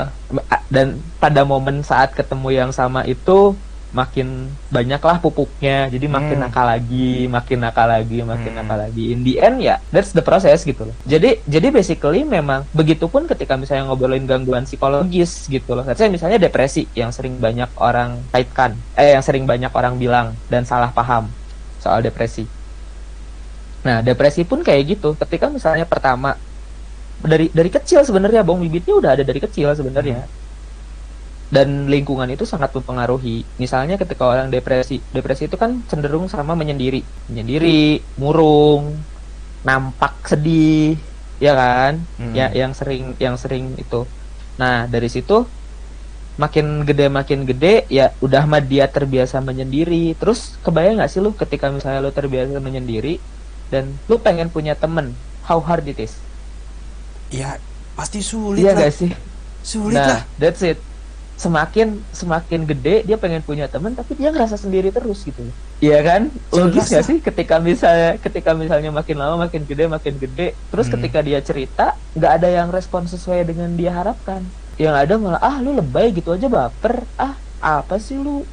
dan 0.72 0.96
pada 1.20 1.44
momen 1.44 1.84
saat 1.84 2.16
ketemu 2.16 2.56
yang 2.56 2.70
sama 2.72 3.04
itu 3.04 3.52
makin 3.90 4.46
banyaklah 4.70 5.18
pupuknya 5.18 5.90
jadi 5.90 6.06
makin 6.06 6.38
Hmm. 6.38 6.46
nakal 6.46 6.66
lagi 6.66 7.26
makin 7.26 7.58
nakal 7.58 7.86
lagi 7.90 8.18
makin 8.22 8.50
Hmm. 8.54 8.58
nakal 8.62 8.78
lagi. 8.78 9.04
In 9.10 9.26
the 9.26 9.42
end 9.42 9.58
ya 9.58 9.82
that's 9.90 10.14
the 10.14 10.22
process 10.22 10.62
gitu 10.62 10.86
loh. 10.86 10.96
Jadi 11.02 11.42
jadi 11.44 11.68
basically 11.68 12.22
memang 12.22 12.62
begitupun 12.70 13.26
ketika 13.26 13.58
misalnya 13.58 13.90
ngobrolin 13.90 14.24
gangguan 14.24 14.62
psikologis 14.62 15.50
gitu 15.50 15.74
loh. 15.74 15.82
Saya 15.90 16.06
misalnya 16.06 16.38
depresi 16.38 16.86
yang 16.94 17.10
sering 17.10 17.36
banyak 17.36 17.70
orang 17.76 18.22
kaitkan 18.30 18.78
eh 18.94 19.12
yang 19.12 19.22
sering 19.22 19.42
banyak 19.44 19.70
orang 19.70 19.98
bilang 19.98 20.38
dan 20.46 20.62
salah 20.62 20.94
paham 20.94 21.26
soal 21.82 21.98
depresi. 21.98 22.46
Nah 23.82 24.04
depresi 24.04 24.44
pun 24.44 24.60
kayak 24.60 24.96
gitu. 24.96 25.16
Ketika 25.16 25.48
misalnya 25.48 25.88
pertama 25.88 26.36
dari 27.20 27.52
dari 27.52 27.68
kecil 27.68 28.00
sebenarnya 28.00 28.40
bong 28.40 28.64
bibitnya 28.64 28.96
udah 28.96 29.10
ada 29.12 29.24
dari 29.24 29.40
kecil 29.40 29.68
sebenarnya 29.76 30.24
dan 31.50 31.90
lingkungan 31.90 32.30
itu 32.30 32.46
sangat 32.46 32.70
mempengaruhi. 32.70 33.42
Misalnya 33.58 33.98
ketika 33.98 34.22
orang 34.22 34.54
depresi 34.54 35.02
depresi 35.10 35.50
itu 35.50 35.58
kan 35.58 35.82
cenderung 35.90 36.30
sama 36.30 36.54
menyendiri. 36.54 37.02
Menyendiri 37.26 37.98
murung 38.22 38.94
nampak 39.66 40.30
sedih 40.30 40.94
ya 41.42 41.52
kan? 41.58 41.98
Hmm. 42.22 42.32
ya 42.32 42.54
yang 42.54 42.70
sering 42.70 43.18
yang 43.18 43.34
sering 43.34 43.74
itu. 43.74 44.06
Nah 44.62 44.86
dari 44.86 45.10
situ 45.10 45.42
makin 46.38 46.86
gede 46.86 47.10
makin 47.10 47.44
gede 47.44 47.84
ya 47.90 48.14
udah 48.22 48.46
mah 48.46 48.62
dia 48.62 48.86
terbiasa 48.86 49.42
menyendiri. 49.42 50.14
Terus 50.14 50.54
kebayang 50.62 51.02
nggak 51.02 51.10
sih 51.10 51.18
lu 51.18 51.34
ketika 51.34 51.66
misalnya 51.74 51.98
lu 51.98 52.14
terbiasa 52.14 52.62
menyendiri 52.62 53.18
dan 53.74 53.90
lu 54.06 54.22
pengen 54.22 54.54
punya 54.54 54.78
temen? 54.78 55.18
How 55.50 55.58
hard 55.58 55.82
it 55.90 55.98
is? 55.98 56.14
Ya 57.34 57.58
pasti 57.98 58.22
sulit 58.22 58.62
iya 58.62 58.70
lah. 58.70 58.86
gak 58.86 58.94
sih? 58.94 59.10
Sulit 59.66 59.98
lah. 59.98 60.06
nah 60.06 60.22
that's 60.38 60.62
it 60.62 60.78
semakin 61.40 62.04
semakin 62.12 62.68
gede 62.68 63.08
dia 63.08 63.16
pengen 63.16 63.40
punya 63.40 63.64
teman 63.64 63.96
tapi 63.96 64.12
dia 64.12 64.28
ngerasa 64.28 64.60
sendiri 64.60 64.92
terus 64.92 65.24
gitu. 65.24 65.40
Iya 65.80 66.04
kan? 66.04 66.22
Logis 66.52 66.84
Jelas 66.84 66.92
gak 66.92 67.00
lah. 67.00 67.08
sih? 67.08 67.18
Ketika 67.24 67.54
misalnya 67.58 68.10
ketika 68.20 68.50
misalnya 68.52 68.92
makin 68.92 69.16
lama 69.16 69.48
makin 69.48 69.64
gede 69.64 69.88
makin 69.88 70.20
gede 70.20 70.52
terus 70.68 70.86
Hmm. 70.86 71.00
ketika 71.00 71.18
dia 71.24 71.40
cerita 71.40 71.86
nggak 72.12 72.32
ada 72.36 72.48
yang 72.52 72.68
respon 72.68 73.08
sesuai 73.08 73.48
dengan 73.48 73.72
dia 73.72 73.88
harapkan. 73.90 74.44
Yang 74.76 74.94
ada 75.00 75.14
malah 75.16 75.40
ah 75.40 75.56
lu 75.58 75.72
lebay 75.72 76.12
gitu 76.12 76.28
aja 76.30 76.44
baper. 76.46 77.08
Ah 77.16 77.34
apa 77.58 77.96
sih 77.96 78.20
lu? 78.20 78.44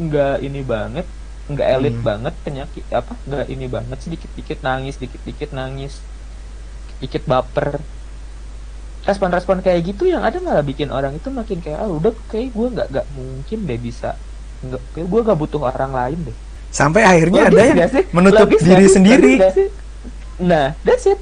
Nggak 0.00 0.40
ini 0.40 0.60
banget 0.64 1.04
nggak 1.50 1.68
elit 1.76 1.96
Hmm. 1.98 2.06
banget 2.06 2.34
penyakit 2.40 2.84
apa 2.88 3.12
nggak 3.28 3.46
ini 3.48 3.66
banget. 3.68 3.98
Sedikit 4.00 4.30
dikit 4.32 4.64
nangis 4.64 4.96
dikit 4.96 5.20
dikit 5.20 5.50
nangis 5.52 6.00
dikit 6.96 7.24
baper 7.24 7.80
respon-respon 9.00 9.60
kayak 9.60 9.80
gitu 9.86 10.04
yang 10.04 10.20
ada 10.20 10.36
malah 10.38 10.60
bikin 10.60 10.92
orang 10.92 11.16
itu 11.16 11.28
makin 11.28 11.58
kayak 11.58 11.80
ah 11.80 11.88
udah 11.88 12.12
kayak 12.28 12.52
gue 12.52 12.66
nggak 12.70 12.86
nggak 12.92 13.06
mungkin 13.16 13.58
deh 13.64 13.80
bisa 13.80 14.10
nggak 14.60 14.82
kayak 14.92 15.06
gue 15.08 15.20
nggak 15.24 15.38
butuh 15.40 15.60
orang 15.64 15.92
lain 15.92 16.18
deh 16.28 16.36
sampai 16.70 17.02
akhirnya 17.02 17.48
Logis 17.48 17.56
ada 17.56 17.62
yang 17.64 17.90
sih? 17.90 18.04
menutup 18.12 18.46
Logis 18.46 18.60
diri 18.62 18.84
sih? 18.86 18.92
sendiri 18.92 19.32
Logis 19.32 19.40
nggak 19.40 19.54
sih? 19.56 19.68
nah 20.40 20.66
that's 20.84 21.08
it 21.08 21.20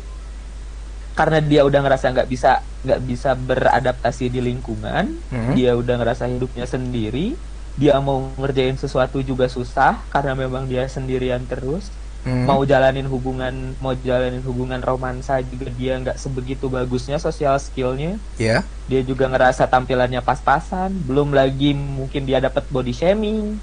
karena 1.14 1.38
dia 1.42 1.66
udah 1.66 1.80
ngerasa 1.82 2.14
nggak 2.14 2.28
bisa 2.28 2.62
nggak 2.86 3.00
bisa 3.02 3.30
beradaptasi 3.34 4.30
di 4.30 4.38
lingkungan 4.38 5.18
Hmm. 5.30 5.54
dia 5.54 5.74
udah 5.74 5.98
ngerasa 5.98 6.26
hidupnya 6.26 6.62
sendiri 6.62 7.34
dia 7.74 7.94
mau 7.98 8.30
ngerjain 8.34 8.74
sesuatu 8.74 9.22
juga 9.22 9.46
susah 9.46 10.02
karena 10.10 10.34
memang 10.34 10.66
dia 10.66 10.86
sendirian 10.86 11.46
terus 11.46 11.90
Hmm. 12.26 12.44
mau 12.44 12.60
jalanin 12.66 13.06
hubungan 13.06 13.78
mau 13.78 13.94
jalanin 13.94 14.42
hubungan 14.42 14.82
romansa 14.82 15.38
juga 15.38 15.70
dia 15.70 15.96
nggak 16.02 16.18
sebegitu 16.18 16.66
bagusnya 16.66 17.16
sosial 17.22 17.54
skillnya. 17.62 18.18
Ya. 18.36 18.66
dia 18.90 19.00
juga 19.04 19.30
ngerasa 19.30 19.70
tampilannya 19.70 20.18
pas-pasan. 20.24 20.92
Belum 21.06 21.30
lagi 21.30 21.72
mungkin 21.72 22.26
dia 22.26 22.42
dapat 22.42 22.66
body 22.68 22.92
shaming. 22.92 23.56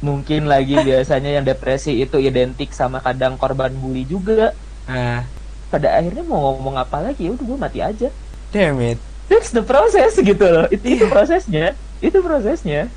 Mungkin 0.00 0.48
lagi 0.48 0.80
biasanya 0.88 1.38
yang 1.38 1.44
depresi 1.44 2.00
itu 2.00 2.16
identik 2.16 2.72
sama 2.72 3.04
kadang 3.04 3.36
korban 3.36 3.74
bully 3.76 4.08
juga. 4.08 4.56
Ah, 4.88 5.28
pada 5.68 6.00
akhirnya 6.00 6.24
mau 6.24 6.56
ngomong 6.56 6.80
apa 6.80 7.04
lagi? 7.04 7.28
Udah 7.28 7.44
gue 7.44 7.58
mati 7.60 7.78
aja. 7.84 8.08
Damn 8.54 8.80
it. 8.80 8.98
that's 9.24 9.52
the 9.52 9.64
process 9.64 10.16
gitu 10.20 10.44
loh. 10.44 10.68
Itu 10.72 10.84
itu 11.00 11.06
prosesnya. 11.08 11.76
Itu 12.00 12.20
prosesnya 12.20 12.88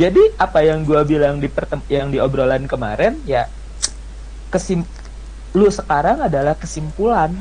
jadi 0.00 0.22
apa 0.40 0.64
yang 0.64 0.80
gua 0.88 1.04
bilang 1.04 1.36
di 1.36 1.48
pertem 1.52 1.84
yang 1.92 2.08
di 2.08 2.16
obrolan 2.16 2.64
kemarin 2.64 3.20
ya 3.28 3.44
kesim 4.48 4.80
lu 5.52 5.68
sekarang 5.68 6.24
adalah 6.24 6.56
kesimpulan 6.56 7.36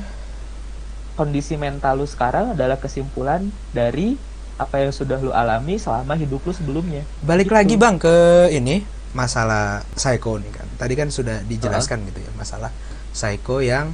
kondisi 1.16 1.56
mental 1.56 2.04
lu 2.04 2.08
sekarang 2.08 2.52
adalah 2.60 2.76
kesimpulan 2.76 3.48
dari 3.72 4.20
apa 4.60 4.84
yang 4.84 4.92
sudah 4.92 5.16
lu 5.24 5.32
alami 5.32 5.80
selama 5.80 6.20
hidup 6.20 6.44
lu 6.44 6.52
sebelumnya 6.52 7.08
Balik 7.24 7.48
Gitu. 7.48 7.56
lagi 7.56 7.76
bang 7.80 7.96
ke 7.96 8.16
ini 8.52 8.84
masalah 9.10 9.82
psycho 9.98 10.38
nih 10.38 10.52
kan. 10.54 10.68
Tadi 10.78 10.94
kan 10.94 11.10
sudah 11.10 11.42
dijelaskan 11.48 12.06
gitu 12.12 12.20
ya 12.22 12.32
masalah 12.38 12.70
psycho 13.16 13.64
yang 13.64 13.90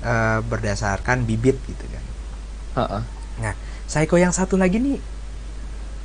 eh, 0.00 0.38
berdasarkan 0.46 1.26
bibit 1.26 1.58
gitu 1.66 1.84
kan. 1.90 2.04
Heeh. 2.80 3.02
Nah, 3.42 3.54
psycho 3.84 4.16
yang 4.16 4.32
satu 4.32 4.56
lagi 4.56 4.80
nih 4.80 4.96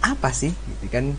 apa 0.01 0.33
sih 0.33 0.51
gitu 0.51 0.85
kan? 0.91 1.15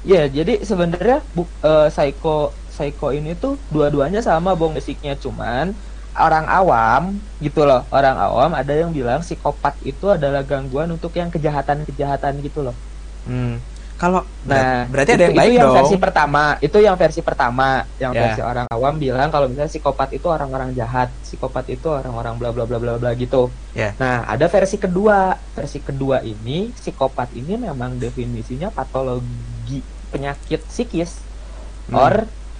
Ya, 0.00 0.24
jadi 0.32 0.64
sebenarnya 0.64 1.28
bu, 1.28 1.52
eh, 1.60 1.88
psycho 1.92 2.56
psycho 2.64 3.12
ini 3.12 3.36
tuh 3.36 3.60
dua-duanya 3.68 4.24
sama 4.24 4.56
bong 4.56 4.72
basicnya 4.72 5.12
cuman 5.20 5.76
orang 6.16 6.48
awam 6.48 7.02
gitu 7.36 7.68
loh. 7.68 7.84
Orang 7.92 8.16
awam 8.16 8.50
ada 8.56 8.72
yang 8.72 8.90
bilang 8.96 9.20
psikopat 9.20 9.76
itu 9.84 10.08
adalah 10.08 10.40
gangguan 10.48 10.88
untuk 10.96 11.12
yang 11.20 11.28
kejahatan-kejahatan 11.28 12.40
gitu 12.40 12.64
loh. 12.64 12.80
Hmm. 13.28 13.60
Kalau 14.00 14.24
Nah, 14.40 14.88
ber- 14.88 15.04
berarti 15.04 15.12
ada 15.12 15.16
itu- 15.20 15.24
yang 15.28 15.36
baik 15.36 15.50
itu 15.52 15.58
yang 15.60 15.68
dong. 15.68 15.76
versi 15.76 15.96
pertama. 16.00 16.42
Itu 16.64 16.78
yang 16.80 16.96
versi 16.96 17.20
pertama. 17.20 17.68
Yang 18.00 18.12
Ya. 18.16 18.20
versi 18.24 18.40
orang 18.40 18.66
awam 18.72 18.94
bilang 18.96 19.28
kalau 19.28 19.46
misalnya 19.52 19.68
psikopat 19.68 20.08
itu 20.16 20.24
orang-orang 20.32 20.72
jahat, 20.72 21.20
psikopat 21.20 21.68
itu 21.68 21.84
orang-orang 21.92 22.40
bla 22.40 22.48
bla 22.56 22.64
bla 22.64 22.80
bla 22.80 22.96
bla 22.96 23.12
gitu. 23.12 23.60
Ya. 23.76 23.92
Nah, 24.00 24.24
ada 24.24 24.48
versi 24.48 24.80
kedua. 24.80 25.36
Versi 25.52 25.84
kedua 25.84 26.24
ini 26.24 26.72
psikopat 26.72 27.36
ini 27.36 27.60
memang 27.60 28.00
definisinya 28.00 28.72
patologi 28.72 29.59
penyakit 30.10 30.60
psikis 30.66 31.16
Hmm. 31.86 31.96
or 31.96 32.14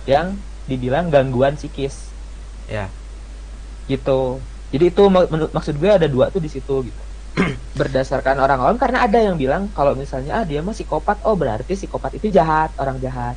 yang 0.07 0.35
dibilang 0.67 1.07
gangguan 1.07 1.55
psikis 1.55 2.11
Ya. 2.67 2.87
gitu. 3.87 4.39
Jadi 4.71 4.91
itu 4.91 5.03
mak- 5.07 5.31
menurut 5.31 5.51
maksud 5.51 5.75
gue 5.75 5.91
ada 5.91 6.07
dua 6.07 6.31
tuh 6.31 6.39
di 6.39 6.47
situ 6.47 6.87
gitu. 6.87 7.01
Berdasarkan 7.79 8.39
orang 8.39 8.59
awam 8.59 8.77
karena 8.79 9.03
ada 9.03 9.19
yang 9.19 9.35
bilang 9.35 9.67
kalau 9.71 9.95
misalnya 9.95 10.43
ah 10.43 10.45
dia 10.47 10.63
mah 10.63 10.75
psikopat, 10.75 11.23
oh 11.23 11.35
berarti 11.35 11.75
psikopat 11.75 12.19
itu 12.19 12.31
jahat, 12.31 12.71
orang 12.79 12.99
jahat. 12.99 13.35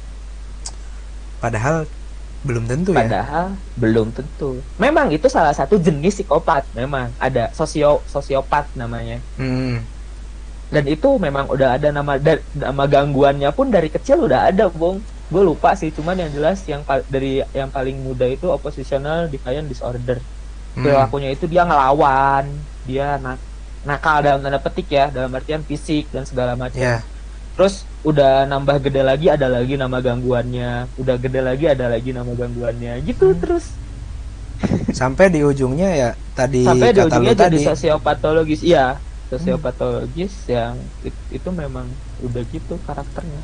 Padahal 1.37 1.85
belum 2.43 2.67
tentu 2.67 2.91
ya. 2.91 3.07
Padahal 3.07 3.45
belum 3.79 4.11
tentu. 4.11 4.59
Memang 4.77 5.09
itu 5.09 5.25
salah 5.29 5.55
satu 5.55 5.79
jenis 5.79 6.21
psikopat, 6.21 6.67
memang 6.75 7.09
ada 7.17 7.49
sosio 7.53 8.03
sosiopat 8.05 8.67
namanya. 8.75 9.17
Hmm. 9.39 9.79
Dan 10.73 10.85
itu 10.87 11.09
memang 11.17 11.45
udah 11.47 11.77
ada 11.77 11.89
nama 11.89 12.17
da- 12.17 12.41
nama 12.51 12.83
gangguannya 12.83 13.53
pun 13.53 13.69
dari 13.69 13.87
kecil 13.87 14.25
udah 14.25 14.49
ada, 14.49 14.65
Bung. 14.67 14.97
Gue 15.29 15.41
lupa 15.41 15.73
sih, 15.73 15.89
cuman 15.89 16.17
yang 16.17 16.29
jelas 16.29 16.65
yang 16.65 16.81
dari 17.07 17.45
yang 17.51 17.69
paling 17.69 17.97
muda 17.97 18.25
itu 18.25 18.49
oppositional 18.49 19.25
defiant 19.27 19.65
disorder. 19.65 20.17
Hmm. 20.73 20.81
perilakunya 20.81 21.29
itu 21.29 21.45
dia 21.45 21.61
ngelawan 21.61 22.49
dia 22.81 23.21
nak 23.21 23.37
nakal 23.85 24.25
dalam 24.25 24.41
tanda 24.41 24.57
petik 24.57 24.89
ya 24.89 25.05
dalam 25.05 25.29
artian 25.29 25.61
fisik 25.61 26.09
dan 26.09 26.25
segala 26.25 26.57
macam 26.57 26.81
Ya. 26.81 27.05
terus 27.53 27.85
udah 28.01 28.49
nambah 28.49 28.81
gede 28.81 29.05
lagi 29.05 29.29
ada 29.29 29.45
lagi 29.45 29.77
nama 29.77 30.01
gangguannya 30.01 30.89
udah 30.97 31.15
gede 31.15 31.45
lagi 31.45 31.69
ada 31.69 31.93
lagi 31.93 32.09
nama 32.09 32.25
gangguannya 32.25 33.05
gitu 33.05 33.37
terus 33.37 33.69
Sampai 34.89 35.29
di 35.29 35.43
ujungnya 35.43 35.89
ya 35.91 36.09
tadi 36.33 36.63
sampai 36.63 36.89
di 36.89 36.97
kata 36.97 37.05
lu 37.05 37.09
ujungnya 37.21 37.33
jadi 37.37 37.53
tadi. 37.53 37.59
sosiopatologis 37.61 38.61
iya 38.63 38.97
sosiopatologis 39.33 40.33
yang 40.55 40.75
it- 41.07 41.25
itu 41.37 41.49
memang 41.61 41.87
udah 42.25 42.41
gitu 42.53 42.73
karakternya 42.87 43.39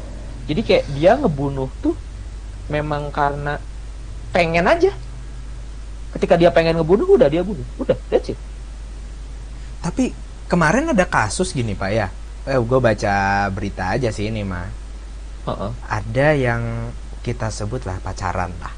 jadi 0.49 0.62
kayak 0.67 0.86
dia 0.97 1.12
ngebunuh 1.19 1.69
tuh 1.84 1.95
memang 2.75 3.04
karena 3.17 3.49
pengen 4.36 4.65
aja 4.73 4.91
ketika 6.13 6.36
dia 6.41 6.49
pengen 6.56 6.75
ngebunuh 6.78 7.08
udah 7.17 7.28
dia 7.34 7.41
bunuh 7.49 7.65
udah 7.82 7.97
that's 8.10 8.30
it 8.34 8.39
Tapi 9.80 10.12
kemarin 10.52 10.91
ada 10.93 11.06
kasus 11.08 11.52
gini 11.56 11.73
Pak 11.75 11.91
ya. 11.91 12.08
Eh, 12.49 12.60
gue 12.60 12.80
baca 12.82 13.15
berita 13.54 13.93
aja 13.95 14.10
sih 14.10 14.28
ini 14.32 14.41
mah. 14.43 14.67
Heeh, 15.45 15.73
Ada 15.89 16.38
yang 16.38 16.63
kita 17.25 17.49
sebut 17.52 17.84
lah 17.84 17.97
pacaran 17.99 18.52
lah 18.62 18.73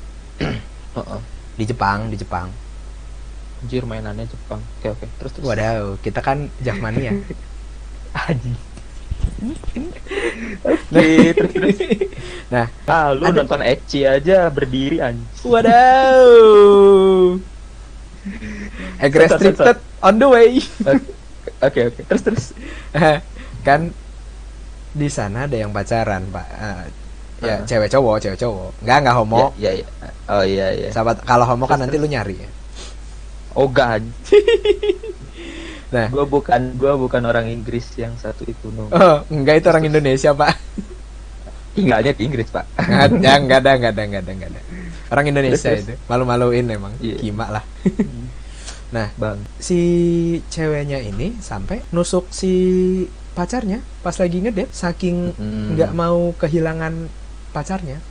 heeh. 0.95 1.21
di 1.57 1.63
Jepang, 1.67 2.09
di 2.11 2.15
Jepang. 2.19 2.47
Anjir 3.61 3.85
mainannya 3.85 4.25
Jepang. 4.25 4.61
Oke 4.79 4.87
oke. 4.91 5.05
Terus 5.17 5.31
terus. 5.31 5.45
Wadaw, 5.45 5.95
kita 5.99 6.19
kan 6.19 6.49
Jakmania. 6.59 7.13
Anjing. 8.25 8.57
Oke, 10.61 11.05
terus 11.33 11.51
terus. 11.51 11.77
Nah, 12.49 12.65
Ah, 12.83 13.13
lu 13.13 13.21
ada- 13.23 13.37
nonton 13.37 13.61
Ecchi 13.61 14.01
aja 14.03 14.49
berdiri 14.49 14.97
anjing. 14.97 15.25
Wadaw. 15.43 16.25
Egg 18.99 19.13
Sensor, 19.13 19.37
restricted 19.37 19.77
on 19.99 20.17
the 20.17 20.27
way. 20.27 20.57
Oke 21.59 21.79
oke. 21.87 22.01
Terus 22.03 22.21
terus. 22.21 22.45
kan 23.61 23.93
di 24.91 25.07
sana 25.07 25.45
ada 25.45 25.53
yang 25.55 25.69
pacaran, 25.69 26.25
Pak. 26.27 26.47
Eh, 26.51 26.81
ya, 27.41 27.55
Ah. 27.55 27.59
cewek 27.63 27.89
cowok, 27.89 28.15
cewek 28.19 28.37
cowok. 28.37 28.69
Enggak, 28.81 28.97
enggak 28.99 29.15
homo. 29.15 29.43
Ya, 29.55 29.71
ya, 29.71 29.85
ya. 29.85 30.09
Oh 30.29 30.43
iya 30.43 30.67
iya. 30.71 30.89
Sahabat, 30.89 31.21
kalau 31.23 31.45
homo 31.45 31.65
kan 31.65 31.77
nanti 31.77 31.97
lu 31.97 32.05
nyari 32.05 32.37
ya. 32.37 32.49
Ogah. 33.55 33.99
anjing. 33.99 34.45
Nah. 35.91 36.07
Gua 36.07 36.23
bukan 36.23 36.79
gua 36.79 36.95
bukan 36.95 37.19
orang 37.27 37.51
Inggris 37.51 37.83
yang 37.99 38.15
satu 38.15 38.47
itu 38.47 38.71
no. 38.71 38.87
Oh, 38.95 39.27
enggak 39.27 39.59
itu 39.59 39.67
orang 39.67 39.91
Indonesia, 39.91 40.31
Pak. 40.31 40.55
Tinggalnya 41.75 42.15
di 42.15 42.23
Inggris, 42.31 42.47
Pak. 42.47 42.63
Enggak 42.79 43.03
ada, 43.11 43.31
enggak 43.35 43.59
ada, 43.59 43.71
enggak 43.75 43.91
ada, 43.91 44.01
enggak 44.07 44.21
ada, 44.23 44.31
enggak 44.31 44.49
ada. 44.55 44.61
Orang 45.11 45.25
Indonesia 45.27 45.67
Terus, 45.75 45.83
itu. 45.83 45.93
Malu-maluin 46.07 46.63
emang. 46.71 46.95
Iya. 47.03 47.15
Gima 47.19 47.51
lah. 47.51 47.63
Nah, 48.91 49.07
Bang. 49.15 49.39
si 49.55 49.79
ceweknya 50.51 50.99
ini 50.99 51.39
sampai 51.39 51.79
nusuk 51.95 52.27
si 52.27 52.51
pacarnya 53.31 53.79
pas 54.03 54.11
lagi 54.19 54.43
ngedate 54.43 54.75
saking 54.75 55.31
Mm. 55.31 55.79
nggak 55.79 55.91
mau 55.95 56.35
kehilangan 56.35 57.07
pacarnya. 57.55 58.03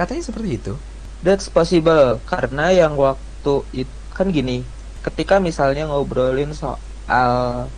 Katanya 0.00 0.24
seperti 0.24 0.48
itu. 0.56 0.74
That's 1.20 1.52
possible 1.52 2.24
karena 2.24 2.72
yang 2.72 2.96
waktu 2.96 3.54
itu 3.76 3.92
kan 4.14 4.30
gini, 4.30 4.62
ketika 5.02 5.42
misalnya 5.42 5.90
ngobrolin 5.90 6.54
soal 6.54 6.78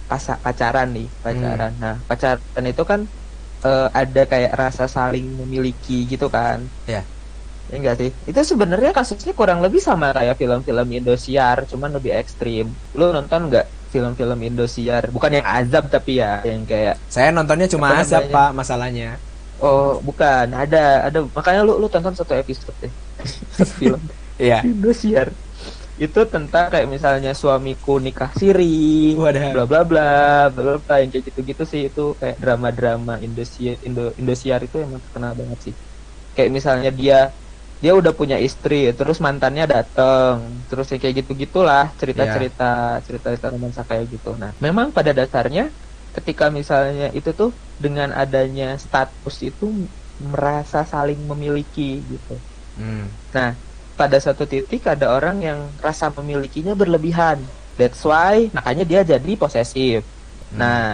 pasa- 0.07 0.39
pacaran 0.39 0.93
nih, 0.95 1.09
pacaran. 1.25 1.73
Hmm. 1.75 1.83
Nah, 1.83 1.97
pacaran 2.07 2.65
itu 2.65 2.83
kan 2.87 3.01
eh, 3.65 3.89
ada 3.91 4.23
kayak 4.29 4.53
rasa 4.55 4.85
saling 4.87 5.27
memiliki 5.43 6.07
gitu 6.07 6.29
kan. 6.31 6.63
Ya. 6.87 7.03
Ya 7.67 7.75
enggak 7.83 7.99
sih? 7.99 8.11
Itu 8.31 8.39
sebenarnya 8.47 8.95
kasusnya 8.95 9.35
kurang 9.35 9.59
lebih 9.59 9.83
sama 9.83 10.15
kayak 10.15 10.39
film-film 10.39 10.87
Indosiar, 10.93 11.67
cuman 11.67 11.99
lebih 11.99 12.15
ekstrim. 12.15 12.71
Lu 12.95 13.11
nonton 13.11 13.51
nggak 13.51 13.67
film-film 13.91 14.39
Indosiar? 14.45 15.11
Bukan 15.11 15.43
yang 15.43 15.47
azab 15.47 15.91
tapi 15.91 16.23
ya 16.23 16.45
yang 16.47 16.63
kayak 16.63 16.95
Saya 17.11 17.35
nontonnya 17.35 17.67
cuma 17.67 17.91
azab, 17.99 18.29
namanya? 18.31 18.35
Pak, 18.39 18.51
masalahnya. 18.55 19.09
oh, 19.59 19.99
bukan, 20.05 20.53
ada 20.53 21.09
ada 21.09 21.19
makanya 21.33 21.65
lu 21.65 21.81
lu 21.81 21.89
tonton 21.89 22.13
satu 22.13 22.37
episode 22.37 22.77
deh. 22.79 22.93
film 23.81 23.99
Iya. 24.37 24.61
Indosiar 24.63 25.33
itu 26.05 26.21
tentang 26.35 26.65
kayak 26.73 26.89
misalnya 26.95 27.31
suamiku 27.41 27.91
nikah 28.05 28.31
siri 28.41 28.65
bla 29.53 29.63
bla 29.71 29.81
bla 29.91 30.03
bla 30.55 30.73
bla 30.85 30.95
yang 31.03 31.11
kayak 31.13 31.25
gitu 31.29 31.41
gitu 31.51 31.63
sih. 31.73 31.81
Itu 31.89 32.01
kayak 32.21 32.37
drama 32.43 32.69
drama 32.79 33.13
Indosiar 33.27 33.77
Indo 33.87 34.03
Indosiar 34.21 34.61
itu 34.67 34.77
emang 34.87 35.01
terkenal 35.05 35.33
banget 35.41 35.59
sih. 35.67 35.75
Kayak 36.37 36.51
misalnya 36.59 36.91
dia 37.01 37.17
dia 37.83 37.93
udah 38.01 38.13
punya 38.21 38.37
istri 38.47 38.77
terus 38.99 39.19
mantannya 39.27 39.65
dateng 39.75 40.37
terus 40.69 40.87
yang 40.93 41.01
kayak 41.03 41.17
gitu 41.25 41.33
gitulah 41.43 41.85
cerita 42.01 42.23
cerita 42.35 42.65
cerita 43.07 43.27
cerita 43.33 43.49
romansa 43.55 43.83
kayak 43.91 44.05
gitu. 44.15 44.29
Nah 44.43 44.51
memang 44.65 44.87
pada 44.97 45.13
dasarnya 45.19 45.63
ketika 46.17 46.45
misalnya 46.59 47.07
itu 47.19 47.31
tuh 47.41 47.51
dengan 47.85 48.09
adanya 48.23 48.65
status 48.85 49.37
itu 49.49 49.65
merasa 50.33 50.79
saling 50.93 51.21
memiliki 51.31 51.83
gitu. 52.13 52.41
Hmm. 52.77 53.17
Nah, 53.37 53.51
pada 53.97 54.21
suatu 54.21 54.45
titik 54.45 54.85
ada 54.85 55.17
orang 55.17 55.41
yang 55.41 55.59
rasa 55.81 56.13
memilikinya 56.13 56.77
berlebihan. 56.77 57.41
That's 57.81 58.05
why 58.05 58.53
makanya 58.53 58.85
dia 58.85 59.01
jadi 59.03 59.33
posesif. 59.37 60.05
Hmm. 60.53 60.59
Nah, 60.61 60.85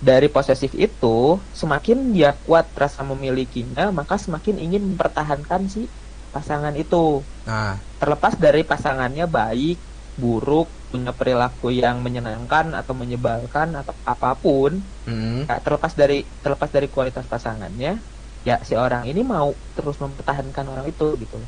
dari 0.00 0.28
posesif 0.28 0.72
itu 0.76 1.40
semakin 1.56 2.12
dia 2.12 2.36
kuat 2.44 2.68
rasa 2.76 3.00
memilikinya 3.00 3.88
maka 3.92 4.20
semakin 4.20 4.60
ingin 4.60 4.82
mempertahankan 4.92 5.68
si 5.72 5.88
pasangan 6.32 6.76
itu 6.76 7.24
Nah, 7.46 7.78
terlepas 8.02 8.34
dari 8.34 8.66
pasangannya 8.66 9.30
baik 9.30 9.78
buruk 10.18 10.66
punya 10.90 11.14
perilaku 11.14 11.70
yang 11.70 12.02
menyenangkan 12.02 12.74
atau 12.74 12.90
menyebalkan 12.90 13.70
atau 13.78 13.94
apa 14.02 14.34
pun 14.34 14.82
mm, 15.06 15.46
ya, 15.46 15.62
terlepas 15.62 15.92
dari 15.94 16.26
terlepas 16.42 16.70
dari 16.74 16.90
kualitas 16.90 17.22
pasangannya 17.30 18.02
ya 18.42 18.56
si 18.66 18.74
orang 18.74 19.06
ini 19.06 19.22
mau 19.22 19.54
terus 19.78 19.98
mempertahankan 20.02 20.66
orang 20.66 20.86
itu 20.90 21.14
gitu 21.18 21.38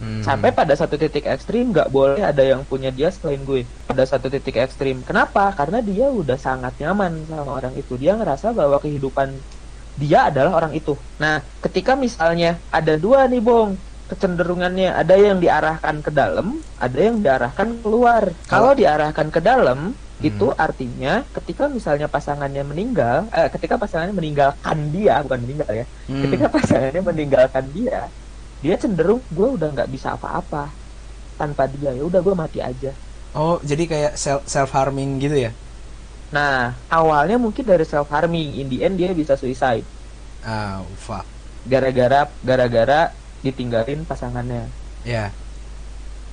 mm. 0.00 0.22
sampai 0.24 0.50
pada 0.50 0.74
satu 0.74 0.98
titik 0.98 1.26
ekstrim 1.26 1.70
nggak 1.70 1.90
boleh 1.92 2.22
ada 2.22 2.42
yang 2.42 2.62
punya 2.66 2.90
dia 2.90 3.10
selain 3.12 3.42
gue. 3.42 3.66
Pada 3.86 4.02
satu 4.06 4.30
titik 4.30 4.56
ekstrim. 4.58 5.02
Kenapa? 5.04 5.52
Karena 5.54 5.78
dia 5.84 6.08
udah 6.08 6.38
sangat 6.38 6.74
nyaman 6.78 7.26
sama 7.28 7.58
orang 7.58 7.74
itu. 7.74 7.94
Dia 7.98 8.14
ngerasa 8.18 8.54
bahwa 8.54 8.78
kehidupan 8.82 9.34
dia 9.98 10.30
adalah 10.30 10.62
orang 10.62 10.72
itu. 10.78 10.94
Nah 11.18 11.42
ketika 11.60 11.98
misalnya 11.98 12.56
ada 12.70 12.94
dua 12.94 13.26
nih 13.26 13.42
bong 13.42 13.74
kecenderungannya 14.08 14.94
ada 14.96 15.14
yang 15.20 15.36
diarahkan 15.36 16.00
ke 16.00 16.10
dalam 16.14 16.62
ada 16.78 16.98
yang 16.98 17.18
diarahkan 17.20 17.82
keluar. 17.82 18.30
Kalau 18.46 18.72
diarahkan 18.72 19.28
ke 19.28 19.42
dalam 19.42 19.92
itu 20.18 20.50
artinya 20.58 21.22
ketika 21.30 21.70
misalnya 21.70 22.10
pasangannya 22.10 22.66
meninggal 22.66 23.30
eh, 23.30 23.46
ketika 23.54 23.78
pasangannya 23.78 24.18
meninggalkan 24.18 24.90
dia 24.90 25.22
bukan 25.22 25.38
meninggal 25.46 25.70
ya. 25.70 25.86
Mm. 26.10 26.22
ketika 26.26 26.46
pasangannya 26.50 27.02
meninggalkan 27.06 27.64
dia 27.70 28.10
dia 28.62 28.74
cenderung 28.78 29.22
gue 29.30 29.48
udah 29.58 29.70
nggak 29.74 29.90
bisa 29.90 30.14
apa-apa 30.14 30.70
tanpa 31.38 31.70
dia. 31.70 31.94
Ya 31.94 32.02
udah 32.02 32.20
gue 32.22 32.34
mati 32.34 32.58
aja. 32.58 32.92
Oh, 33.36 33.60
jadi 33.62 33.84
kayak 33.86 34.12
self 34.18 34.42
self 34.48 34.70
harming 34.74 35.20
gitu 35.22 35.36
ya? 35.48 35.52
nah 36.28 36.76
awalnya 36.92 37.40
mungkin 37.40 37.64
dari 37.64 37.88
self 37.88 38.12
harming 38.12 38.60
in 38.60 38.68
the 38.68 38.84
end 38.84 39.00
dia 39.00 39.16
bisa 39.16 39.32
suicide. 39.32 39.84
Ah, 40.44 40.84
fuck. 41.00 41.24
gara-gara 41.64 42.28
gara-gara 42.44 43.12
ditinggalin 43.40 44.04
pasangannya. 44.04 44.68
Ya. 45.04 45.32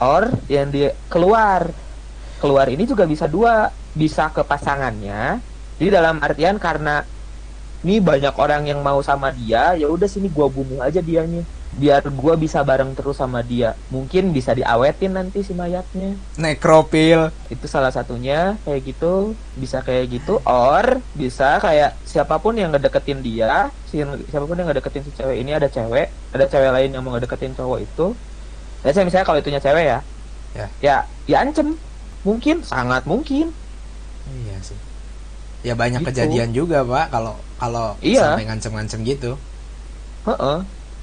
or 0.03 0.27
yang 0.51 0.67
dia 0.71 0.91
keluar. 1.07 1.71
Keluar 2.43 2.67
ini 2.67 2.83
juga 2.83 3.07
bisa 3.07 3.31
dua. 3.31 3.71
Bisa 3.95 4.27
ke 4.35 4.43
pasangannya 4.43 5.39
jadi 5.79 5.89
dalam 5.99 6.23
artian 6.23 6.55
karena 6.55 7.03
ini 7.83 7.99
banyak 7.99 8.33
orang 8.39 8.63
yang 8.65 8.79
mau 8.81 8.99
sama 9.03 9.31
dia 9.35 9.75
ya 9.75 9.88
udah 9.91 10.07
sini 10.07 10.31
gua 10.31 10.47
bunuh 10.47 10.79
aja 10.79 11.03
dianya 11.03 11.43
biar 11.75 12.07
gua 12.09 12.33
bisa 12.35 12.61
bareng 12.61 12.91
terus 12.91 13.15
sama 13.15 13.39
dia 13.39 13.75
mungkin 13.88 14.31
bisa 14.31 14.51
diawetin 14.51 15.11
nanti 15.11 15.43
si 15.43 15.51
mayatnya 15.51 16.15
Nekropil. 16.35 17.29
itu 17.45 17.65
salah 17.65 17.89
satunya 17.89 18.55
kayak 18.61 18.81
gitu 18.85 19.35
bisa 19.53 19.79
kayak 19.79 20.07
gitu 20.09 20.39
or 20.41 21.03
bisa 21.11 21.59
kayak 21.59 21.99
siapa 22.01 22.38
pun 22.38 22.55
yang 22.55 22.71
ngedeketin 22.71 23.19
dia 23.19 23.67
si 23.85 23.99
siapa 24.25 24.43
pun 24.43 24.55
yang 24.55 24.65
ngedeketin 24.65 25.03
si 25.03 25.11
cewek 25.11 25.38
ini 25.38 25.51
ada 25.51 25.67
cewek 25.67 26.07
ada 26.31 26.45
cewek 26.45 26.71
lain 26.71 26.89
yang 26.89 27.03
mau 27.03 27.11
ngedeketin 27.11 27.51
cowok 27.51 27.79
itu 27.81 28.07
ya 28.81 28.91
saya 28.91 29.03
misalnya 29.03 29.27
kalau 29.27 29.39
itunya 29.39 29.59
cewek 29.59 29.85
ya 29.85 29.99
Ya. 30.55 30.67
ya 30.79 30.95
ya 31.27 31.38
ancem 31.41 31.75
mungkin 32.21 32.63
sangat 32.63 33.03
mungkin 33.03 33.51
Iya 34.25 34.57
sih. 34.63 34.79
Ya 35.61 35.73
banyak 35.73 36.01
Gitu. 36.01 36.09
kejadian 36.09 36.49
juga, 36.49 36.81
Pak, 36.81 37.11
kalau 37.11 37.35
kalau 37.55 37.93
Iya. 37.99 38.33
sampai 38.33 38.45
ngancem-ngancem 38.47 38.99
gitu. 39.03 39.38
Heeh. 40.23 40.57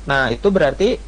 Nah 0.09 0.29
itu 0.31 0.51
berarti 0.51 0.99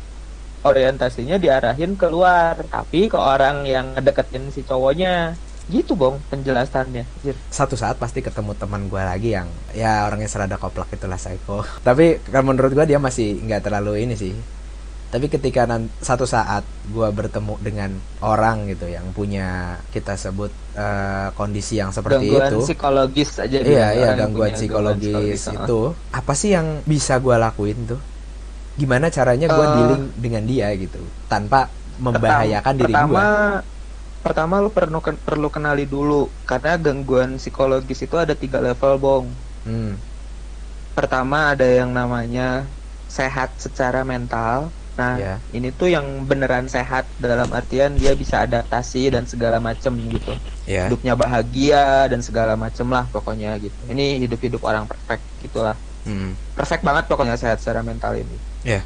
orientasinya 0.64 1.36
diarahin 1.36 1.94
keluar 1.94 2.56
tapi 2.72 3.12
ke 3.12 3.18
orang 3.20 3.68
yang 3.68 3.92
ngedeketin 3.92 4.48
si 4.48 4.64
cowoknya 4.64 5.36
gitu 5.72 5.96
bong 5.96 6.20
penjelasannya. 6.28 7.08
Satu 7.48 7.72
saat 7.72 7.96
pasti 7.96 8.20
ketemu 8.20 8.52
teman 8.52 8.84
gue 8.92 9.00
lagi 9.00 9.32
yang 9.32 9.48
ya 9.72 10.04
orangnya 10.04 10.28
serada 10.28 10.60
koplak 10.60 10.92
itulah 10.92 11.16
psycho. 11.16 11.64
Tapi 11.86 12.20
kan 12.20 12.44
menurut 12.44 12.72
gue 12.76 12.84
dia 12.84 13.00
masih 13.00 13.40
nggak 13.40 13.64
terlalu 13.64 14.04
ini 14.04 14.12
sih. 14.16 14.34
Tapi 15.08 15.30
ketika 15.30 15.62
satu 16.02 16.26
saat 16.26 16.66
gue 16.90 17.06
bertemu 17.14 17.54
dengan 17.62 17.94
orang 18.18 18.66
gitu 18.66 18.90
yang 18.90 19.14
punya 19.14 19.78
kita 19.94 20.18
sebut 20.18 20.50
eh, 20.74 21.30
kondisi 21.38 21.78
yang 21.78 21.94
seperti 21.94 22.34
gangguan 22.34 22.50
itu, 22.50 22.58
psikologis 22.66 23.30
aja 23.38 23.56
iya 23.62 23.94
iya 23.94 24.10
gangguan 24.18 24.58
psikologis 24.58 25.38
psikologis, 25.38 25.54
itu 25.54 25.80
apa 26.10 26.32
sih 26.34 26.58
yang 26.58 26.82
bisa 26.82 27.22
gue 27.22 27.36
lakuin 27.38 27.78
tuh? 27.94 28.00
Gimana 28.74 29.06
caranya 29.08 29.46
gue 29.46 29.64
Eh, 29.64 29.72
dealing 29.78 30.04
dengan 30.18 30.42
dia 30.44 30.68
gitu 30.74 30.98
tanpa 31.30 31.70
membahayakan 32.02 32.74
diri 32.74 32.90
pertama, 32.90 33.10
gue? 33.10 33.24
Pertama 34.24 34.54
lu 34.58 34.70
perlu 34.72 34.98
perlu 35.00 35.48
kenali 35.52 35.84
dulu 35.86 36.26
karena 36.42 36.74
gangguan 36.80 37.36
psikologis 37.38 38.02
itu 38.02 38.16
ada 38.18 38.34
tiga 38.34 38.58
level 38.58 38.94
bong. 38.98 39.26
Hmm, 39.62 39.94
Pertama 40.94 41.52
ada 41.54 41.66
yang 41.66 41.90
namanya 41.90 42.62
sehat 43.10 43.54
secara 43.58 44.06
mental. 44.06 44.70
Nah 44.94 45.18
Ya. 45.18 45.34
ini 45.50 45.74
tuh 45.74 45.90
yang 45.90 46.06
beneran 46.22 46.70
sehat 46.70 47.10
dalam 47.18 47.50
artian 47.50 47.98
dia 47.98 48.14
bisa 48.14 48.46
adaptasi 48.46 49.10
dan 49.10 49.26
segala 49.26 49.58
macem 49.58 49.90
gitu. 50.06 50.34
ya. 50.64 50.86
Hidupnya 50.86 51.18
bahagia 51.18 52.06
dan 52.06 52.22
segala 52.22 52.54
macem 52.54 52.86
lah 52.88 53.10
pokoknya 53.10 53.58
gitu. 53.58 53.74
Ini 53.90 54.22
hidup 54.22 54.38
hidup 54.38 54.62
orang 54.62 54.86
perfect 54.86 55.22
gitulah. 55.42 55.74
Hmm, 56.04 56.36
Perfect 56.52 56.84
banget 56.84 57.04
pokoknya 57.08 57.36
sehat 57.40 57.58
secara 57.60 57.80
mental 57.80 58.12
ini. 58.14 58.36
ya. 58.62 58.84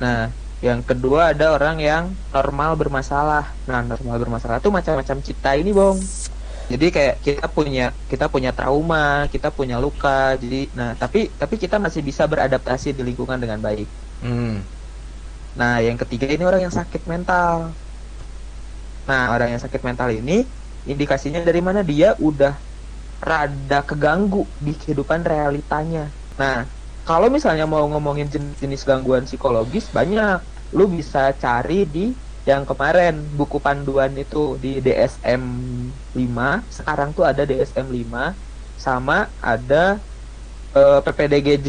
Nah, 0.00 0.32
yang 0.64 0.80
kedua 0.80 1.36
ada 1.36 1.52
orang 1.54 1.76
yang 1.78 2.04
normal 2.32 2.74
bermasalah. 2.74 3.52
Nah, 3.68 3.84
normal 3.84 4.16
bermasalah 4.16 4.58
tuh 4.64 4.72
macam-macam 4.72 5.20
cipta 5.20 5.54
ini, 5.54 5.70
Bong. 5.70 6.00
Jadi 6.64 6.86
kayak 6.88 7.20
kita 7.20 7.46
punya 7.52 7.92
kita 8.08 8.32
punya 8.32 8.48
trauma, 8.56 9.28
kita 9.28 9.52
punya 9.52 9.76
luka. 9.76 10.40
Jadi, 10.40 10.72
nah 10.72 10.96
tapi 10.96 11.28
tapi 11.36 11.60
kita 11.60 11.76
masih 11.76 12.00
bisa 12.00 12.24
beradaptasi 12.24 12.96
di 12.96 13.04
lingkungan 13.04 13.36
dengan 13.36 13.60
baik. 13.60 13.84
Hmm, 14.24 14.64
Nah, 15.54 15.78
yang 15.78 15.94
ketiga 15.94 16.26
ini 16.26 16.42
orang 16.42 16.66
yang 16.66 16.74
sakit 16.74 17.06
mental. 17.06 17.70
Nah, 19.06 19.30
orang 19.36 19.54
yang 19.54 19.62
sakit 19.62 19.84
mental 19.84 20.10
ini 20.10 20.42
indikasinya 20.88 21.44
dari 21.44 21.60
mana 21.60 21.84
dia 21.84 22.16
udah 22.18 22.56
rada 23.22 23.80
keganggu 23.84 24.48
di 24.58 24.74
kehidupan 24.74 25.22
realitanya. 25.22 26.08
Nah, 26.40 26.56
kalau 27.06 27.28
misalnya 27.30 27.64
mau 27.68 27.84
ngomongin 27.90 28.26
jenis-jenis 28.34 28.82
gangguan 28.88 29.24
psikologis 29.28 29.86
banyak. 29.94 30.38
Lu 30.74 30.90
bisa 30.90 31.30
cari 31.38 31.86
di 31.86 32.00
yang 32.42 32.66
kemarin 32.66 33.14
buku 33.38 33.56
panduan 33.62 34.12
itu 34.18 34.58
di 34.62 34.82
DSM 34.84 35.42
5. 36.18 36.66
Sekarang 36.66 37.14
tuh 37.16 37.24
ada 37.30 37.42
DSM 37.46 37.86
5 37.94 38.34
sama 38.74 39.30
ada 39.38 40.02
eh, 40.76 41.00
PPDGJ 41.04 41.68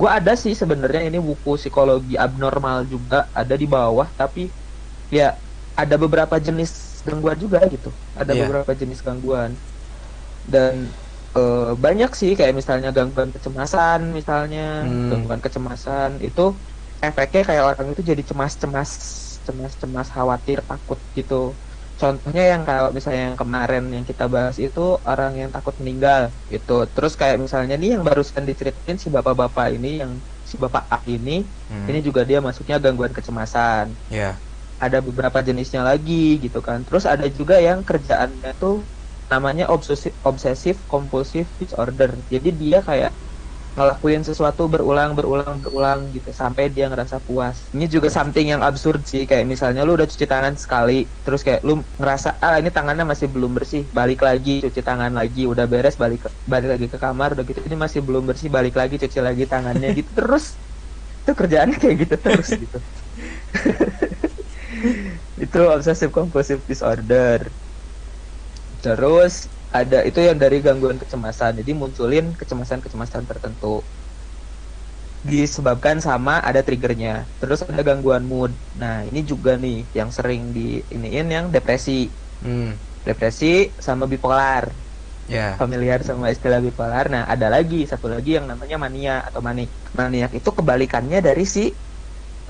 gue 0.00 0.10
ada 0.10 0.32
sih 0.38 0.54
sebenarnya 0.56 1.02
ini 1.08 1.18
buku 1.20 1.58
psikologi 1.60 2.14
abnormal 2.16 2.88
juga 2.88 3.28
ada 3.34 3.54
di 3.58 3.66
bawah 3.68 4.08
tapi 4.16 4.54
ya 5.12 5.40
ada 5.76 5.96
beberapa 6.00 6.36
jenis 6.40 7.02
gangguan 7.06 7.38
juga 7.40 7.60
gitu 7.68 7.92
ada 8.16 8.32
Iya. 8.32 8.40
beberapa 8.46 8.72
jenis 8.76 9.00
gangguan 9.06 9.60
dan 10.42 10.94
eh, 11.36 11.58
banyak 11.84 12.10
sih 12.20 12.30
kayak 12.38 12.54
misalnya 12.60 12.88
gangguan 12.96 13.30
kecemasan 13.36 14.00
misalnya. 14.18 14.60
Hmm. 14.88 15.06
gangguan 15.10 15.40
kecemasan 15.44 16.10
itu 16.26 16.40
efeknya 17.06 17.40
kayak 17.48 17.64
orang 17.70 17.86
itu 17.92 18.02
jadi 18.10 18.22
cemas-cemas 18.30 18.90
cemas-cemas 19.46 20.08
khawatir 20.14 20.58
takut 20.68 20.98
gitu. 21.18 21.34
Contohnya 22.00 22.42
yang 22.52 22.62
kalau 22.68 22.88
misalnya 22.96 23.22
yang 23.28 23.38
kemarin 23.42 23.82
yang 23.96 24.04
kita 24.10 24.24
bahas 24.34 24.56
itu 24.66 24.80
orang 25.10 25.32
yang 25.40 25.50
takut 25.54 25.74
meninggal 25.80 26.22
gitu. 26.52 26.72
Terus 26.94 27.12
kayak 27.20 27.36
misalnya 27.44 27.74
nih 27.80 27.88
yang 27.94 28.02
barusan 28.08 28.44
diceritain 28.48 28.96
si 29.02 29.08
bapak-bapak 29.16 29.66
ini 29.76 29.88
yang 30.02 30.12
si 30.50 30.54
bapak 30.62 30.82
A 30.94 30.96
ini 31.14 31.30
hmm, 31.68 31.86
ini 31.88 31.98
juga 32.06 32.20
dia 32.28 32.38
masuknya 32.46 32.76
gangguan 32.84 33.12
kecemasan. 33.18 33.86
Ya. 34.10 34.42
ada 34.84 34.98
beberapa 35.06 35.38
jenisnya 35.46 35.80
lagi 35.90 36.12
gitu 36.44 36.58
kan. 36.66 36.78
Terus 36.86 37.04
ada 37.12 37.26
juga 37.38 37.54
yang 37.68 37.78
kerjaannya 37.88 38.50
tuh 38.62 38.74
namanya 39.32 39.64
obsesif 39.74 40.12
obsesif 40.30 40.76
compulsive 40.92 41.48
disorder. 41.60 42.10
Jadi 42.32 42.48
dia 42.62 42.78
kayak 42.88 43.12
ngelakuin 43.72 44.20
sesuatu 44.28 44.62
berulang 44.72 45.16
berulang 45.16 45.56
berulang 45.64 46.00
gitu 46.16 46.28
sampai 46.42 46.64
dia 46.76 46.86
ngerasa 46.92 47.16
puas. 47.26 47.72
Ini 47.74 47.86
juga 47.94 48.08
something 48.12 48.46
yang 48.52 48.62
absurd 48.68 49.00
sih 49.08 49.22
kayak 49.30 49.44
misalnya 49.48 49.80
lu 49.88 49.96
udah 49.96 50.04
cuci 50.12 50.26
tangan 50.28 50.54
sekali 50.60 51.08
terus 51.24 51.40
kayak 51.46 51.60
lu 51.68 51.80
ngerasa 52.00 52.28
ah 52.44 52.56
ini 52.60 52.68
tangannya 52.76 53.04
masih 53.12 53.28
belum 53.34 53.52
bersih 53.56 53.82
balik 53.98 54.20
lagi 54.28 54.60
cuci 54.64 54.80
tangan 54.88 55.12
lagi 55.20 55.42
udah 55.52 55.64
beres 55.72 55.96
balik 56.02 56.20
ke- 56.28 56.34
balik 56.52 56.68
lagi 56.76 56.86
ke 56.92 56.98
kamar 57.00 57.28
udah 57.34 57.44
gitu 57.48 57.60
ini 57.68 57.76
masih 57.84 58.00
belum 58.06 58.24
bersih 58.28 58.48
balik 58.56 58.74
lagi 58.80 58.94
cuci 59.02 59.18
lagi 59.24 59.44
tangannya 59.48 59.88
gitu. 59.98 60.10
Terus 60.20 60.44
itu 61.22 61.32
kerjaannya 61.40 61.76
kayak 61.82 61.96
gitu 62.08 62.16
terus 62.24 62.48
gitu. 62.62 62.78
Itu 65.44 65.58
obsessive 65.74 66.12
compulsive 66.14 66.62
disorder 66.68 67.40
terus 68.82 69.32
ada 69.78 69.98
itu 70.08 70.18
yang 70.28 70.38
dari 70.42 70.56
gangguan 70.66 70.98
kecemasan 71.02 71.52
jadi 71.60 71.72
munculin 71.80 72.24
kecemasan-kecemasan 72.40 73.24
tertentu 73.30 73.66
disebabkan 75.30 75.96
sama 76.06 76.32
ada 76.48 76.60
triggernya 76.66 77.10
terus 77.40 77.60
ada 77.70 77.82
gangguan 77.88 78.24
mood 78.32 78.52
nah 78.80 78.94
ini 79.08 79.20
juga 79.30 79.50
nih 79.64 79.74
yang 79.98 80.10
sering 80.16 80.42
di 80.56 80.60
iniin 80.94 81.26
yang 81.36 81.46
depresi 81.54 81.92
Hmm, 82.42 82.82
depresi 83.06 83.46
sama 83.86 84.04
bipolar 84.12 84.64
Ya. 85.28 85.58
familiar 85.60 85.98
sama 86.08 86.26
istilah 86.34 86.60
bipolar. 86.66 87.04
Nah, 87.14 87.22
ada 87.32 87.46
lagi 87.54 87.76
satu 87.90 88.06
lagi 88.14 88.30
yang 88.38 88.46
namanya 88.52 88.76
mania 88.84 89.12
atau 89.28 89.40
manik. 89.48 89.68
Maniak 89.98 90.32
itu 90.38 90.50
kebalikannya 90.58 91.18
dari 91.28 91.44
si 91.54 91.60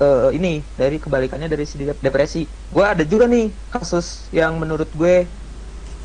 eh, 0.01 0.29
ini, 0.37 0.49
dari 0.81 0.95
kebalikannya 1.03 1.47
dari 1.53 1.65
si 1.69 1.75
dep- 1.81 2.01
depresi. 2.05 2.39
Gue 2.73 2.85
ada 2.93 3.03
juga 3.11 3.25
nih 3.33 3.45
kasus 3.73 4.07
yang 4.39 4.53
menurut 4.61 4.89
gue 4.99 5.13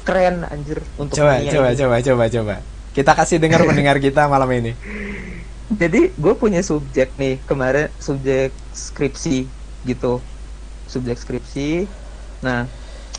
keren 0.09 0.37
anjir 0.49 0.79
untuk 1.03 1.21
Coba, 1.21 1.37
coba, 1.53 1.69
ini. 1.69 1.79
coba, 1.81 1.97
coba, 2.07 2.25
coba. 2.33 2.55
Kita 2.97 3.13
kasih 3.19 3.39
dengar 3.45 3.61
pendengar 3.69 3.97
kita 4.01 4.25
malam 4.33 4.49
ini. 4.57 4.73
Jadi 5.81 6.17
gue 6.17 6.35
punya 6.43 6.61
subjek 6.65 7.09
nih 7.21 7.45
kemarin 7.45 7.93
subjek 8.01 8.51
skripsi 8.73 9.53
gitu, 9.85 10.25
subjek 10.89 11.21
skripsi. 11.21 11.93
Nah, 12.41 12.73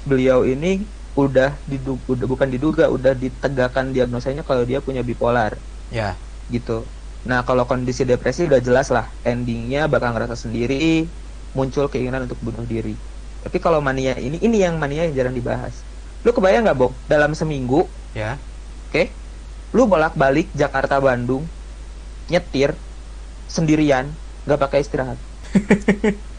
beliau 0.09 0.41
ini 0.47 0.89
udah 1.13 1.61
diduga, 1.69 2.01
udah 2.09 2.25
bukan 2.25 2.49
diduga, 2.49 2.83
udah 2.89 3.13
ditegakkan 3.13 3.93
diagnosanya 3.95 4.41
kalau 4.47 4.63
dia 4.65 4.79
punya 4.81 5.01
bipolar. 5.05 5.61
Ya. 5.89 6.21
gitu. 6.49 6.89
Nah 7.29 7.45
kalau 7.47 7.63
kondisi 7.69 8.03
depresi 8.07 8.47
udah 8.49 8.61
jelas 8.63 8.87
lah 8.95 9.05
endingnya 9.21 9.85
bakal 9.91 10.09
ngerasa 10.15 10.35
sendiri, 10.39 11.13
muncul 11.57 11.85
keinginan 11.91 12.25
untuk 12.25 12.39
bunuh 12.41 12.65
diri. 12.65 13.01
Tapi 13.43 13.57
kalau 13.61 13.79
mania 13.83 14.17
ini, 14.19 14.37
ini 14.41 14.57
yang 14.65 14.75
mania 14.81 15.07
yang 15.07 15.15
jarang 15.17 15.35
dibahas. 15.37 15.88
Lu 16.21 16.31
kebayang 16.31 16.67
nggak, 16.67 16.77
Bo? 16.77 16.91
Dalam 17.07 17.31
seminggu, 17.31 17.87
Ya. 18.11 18.35
oke? 18.91 19.07
Lu 19.71 19.85
bolak-balik 19.85 20.51
Jakarta 20.51 20.99
Bandung, 20.99 21.45
nyetir 22.27 22.75
sendirian, 23.47 24.11
nggak 24.43 24.59
pakai 24.59 24.79
istirahat. 24.83 25.19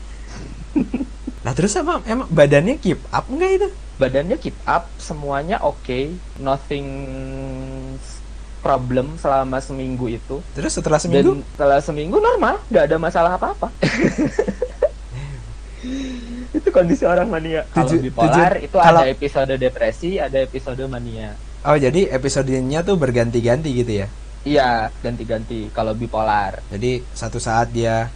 Nah, 1.41 1.57
terus 1.57 1.73
emang, 1.73 2.05
emang 2.05 2.29
badannya 2.29 2.77
keep 2.77 3.01
up 3.09 3.25
enggak 3.27 3.51
itu? 3.57 3.69
Badannya 3.97 4.37
keep 4.37 4.53
up, 4.69 4.93
semuanya 5.01 5.57
oke, 5.65 6.13
nothing 6.37 6.85
problem 8.61 9.17
selama 9.17 9.57
seminggu 9.59 10.13
itu. 10.13 10.45
Terus 10.53 10.77
setelah 10.77 11.01
seminggu? 11.01 11.41
Dan 11.41 11.49
setelah 11.57 11.81
seminggu 11.81 12.21
normal, 12.21 12.61
nggak 12.69 12.85
ada 12.93 12.97
masalah 13.01 13.41
apa-apa. 13.41 13.73
itu 16.57 16.69
kondisi 16.71 17.05
orang 17.05 17.27
mania. 17.27 17.65
Kalau 17.69 17.89
Tuju- 17.89 18.03
bipolar 18.03 18.53
tuju- 18.55 18.65
itu 18.65 18.77
kalau- 18.77 19.03
ada 19.03 19.09
episode 19.09 19.55
depresi, 19.55 20.11
ada 20.17 20.39
episode 20.39 20.83
mania. 20.87 21.35
Oh, 21.61 21.77
jadi 21.77 22.09
episodenya 22.11 22.81
tuh 22.81 22.97
berganti-ganti 22.97 23.71
gitu 23.75 23.93
ya? 24.01 24.07
Iya, 24.41 24.71
ganti-ganti 24.99 25.69
kalau 25.71 25.93
bipolar. 25.93 26.65
Jadi 26.67 27.05
satu 27.13 27.37
saat 27.37 27.69
dia 27.69 28.09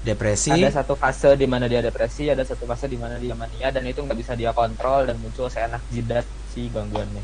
depresi, 0.00 0.48
Ada 0.50 0.80
satu 0.80 0.94
fase 0.94 1.34
di 1.34 1.44
mana 1.44 1.66
dia 1.66 1.82
depresi, 1.82 2.30
ada 2.30 2.40
satu 2.40 2.64
fase 2.64 2.86
di 2.86 2.96
mana 2.96 3.18
dia 3.18 3.34
mania 3.34 3.68
dan 3.68 3.84
itu 3.84 4.00
nggak 4.00 4.16
bisa 4.16 4.32
dia 4.32 4.50
kontrol 4.50 5.04
dan 5.04 5.18
muncul 5.18 5.46
seenak 5.46 5.82
jidat 5.90 6.24
si 6.48 6.70
gangguannya. 6.70 7.20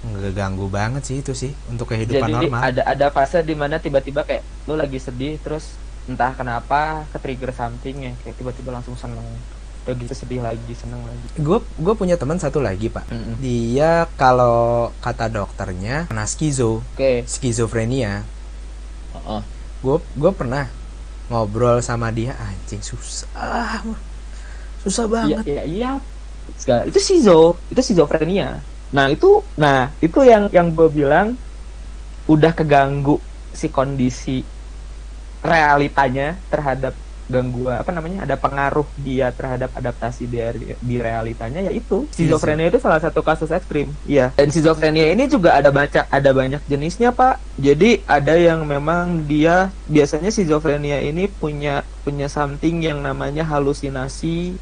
ngeganggu 0.00 0.64
banget 0.64 1.04
sih 1.04 1.20
itu 1.20 1.36
sih 1.36 1.52
untuk 1.68 1.92
kehidupan 1.92 2.24
Jadi 2.24 2.48
normal. 2.48 2.72
ada 2.72 2.82
ada 2.88 3.06
fase 3.10 3.44
di 3.44 3.52
mana 3.52 3.76
tiba-tiba 3.76 4.24
kayak 4.24 4.40
lu 4.64 4.72
lagi 4.72 4.96
sedih 4.96 5.36
terus 5.36 5.76
entah 6.10 6.34
kenapa 6.34 7.06
ke 7.08 7.18
trigger 7.18 7.54
something 7.54 7.96
ya 8.02 8.12
kayak 8.20 8.34
tiba-tiba 8.34 8.74
langsung 8.74 8.98
seneng. 8.98 9.22
Udah 9.80 9.94
gitu 9.96 10.12
sedih 10.12 10.42
lagi, 10.42 10.72
seneng 10.74 11.00
lagi. 11.00 11.26
Gue 11.38 11.62
gue 11.62 11.94
punya 11.94 12.18
teman 12.18 12.36
satu 12.36 12.58
lagi 12.58 12.90
pak. 12.90 13.06
Dia 13.38 14.10
kalau 14.12 14.90
kata 14.98 15.30
dokternya 15.30 16.10
kena 16.10 16.26
skizo, 16.26 16.82
Oke. 16.84 17.22
skizofrenia. 17.24 18.26
Heeh. 19.14 19.40
Gue 19.80 19.96
gue 20.12 20.32
pernah 20.34 20.66
ngobrol 21.30 21.78
sama 21.80 22.10
dia 22.10 22.34
anjing 22.36 22.82
susah, 22.82 23.80
susah 24.82 25.04
Iya, 25.06 25.14
banget. 25.14 25.44
iya, 25.46 25.62
iya. 25.64 25.90
Segala- 26.58 26.84
Itu 26.84 26.98
sizo, 26.98 27.40
itu 27.70 27.80
schizophrenia. 27.80 28.58
Nah, 28.90 29.06
itu 29.06 29.38
nah, 29.54 29.94
itu 30.02 30.26
yang 30.26 30.50
yang 30.50 30.74
gue 30.74 30.90
bilang 30.90 31.38
udah 32.26 32.50
keganggu 32.50 33.22
si 33.50 33.70
kondisi 33.70 34.42
realitanya 35.40 36.36
terhadap 36.52 36.92
gangguan 37.30 37.78
apa 37.78 37.94
namanya 37.94 38.26
ada 38.26 38.34
pengaruh 38.34 38.84
dia 38.98 39.30
terhadap 39.30 39.70
adaptasi 39.70 40.26
dari 40.26 40.74
di 40.82 40.96
realitanya 40.98 41.62
yaitu 41.62 42.10
schizophrenia 42.10 42.68
itu 42.68 42.82
salah 42.82 42.98
satu 42.98 43.22
kasus 43.22 43.54
ekstrim. 43.54 43.94
Iya. 44.04 44.34
Dan 44.34 44.50
schizophrenia 44.50 45.14
ini 45.14 45.30
juga 45.30 45.54
ada 45.54 45.70
banyak 45.70 46.10
ada 46.10 46.30
banyak 46.34 46.60
jenisnya 46.66 47.14
pak. 47.14 47.38
Jadi 47.56 48.02
ada 48.10 48.34
yang 48.34 48.66
memang 48.66 49.24
dia 49.30 49.70
biasanya 49.86 50.34
schizophrenia 50.34 50.98
ini 51.00 51.30
punya 51.30 51.86
punya 52.02 52.26
something 52.26 52.82
yang 52.82 52.98
namanya 52.98 53.46
halusinasi 53.46 54.58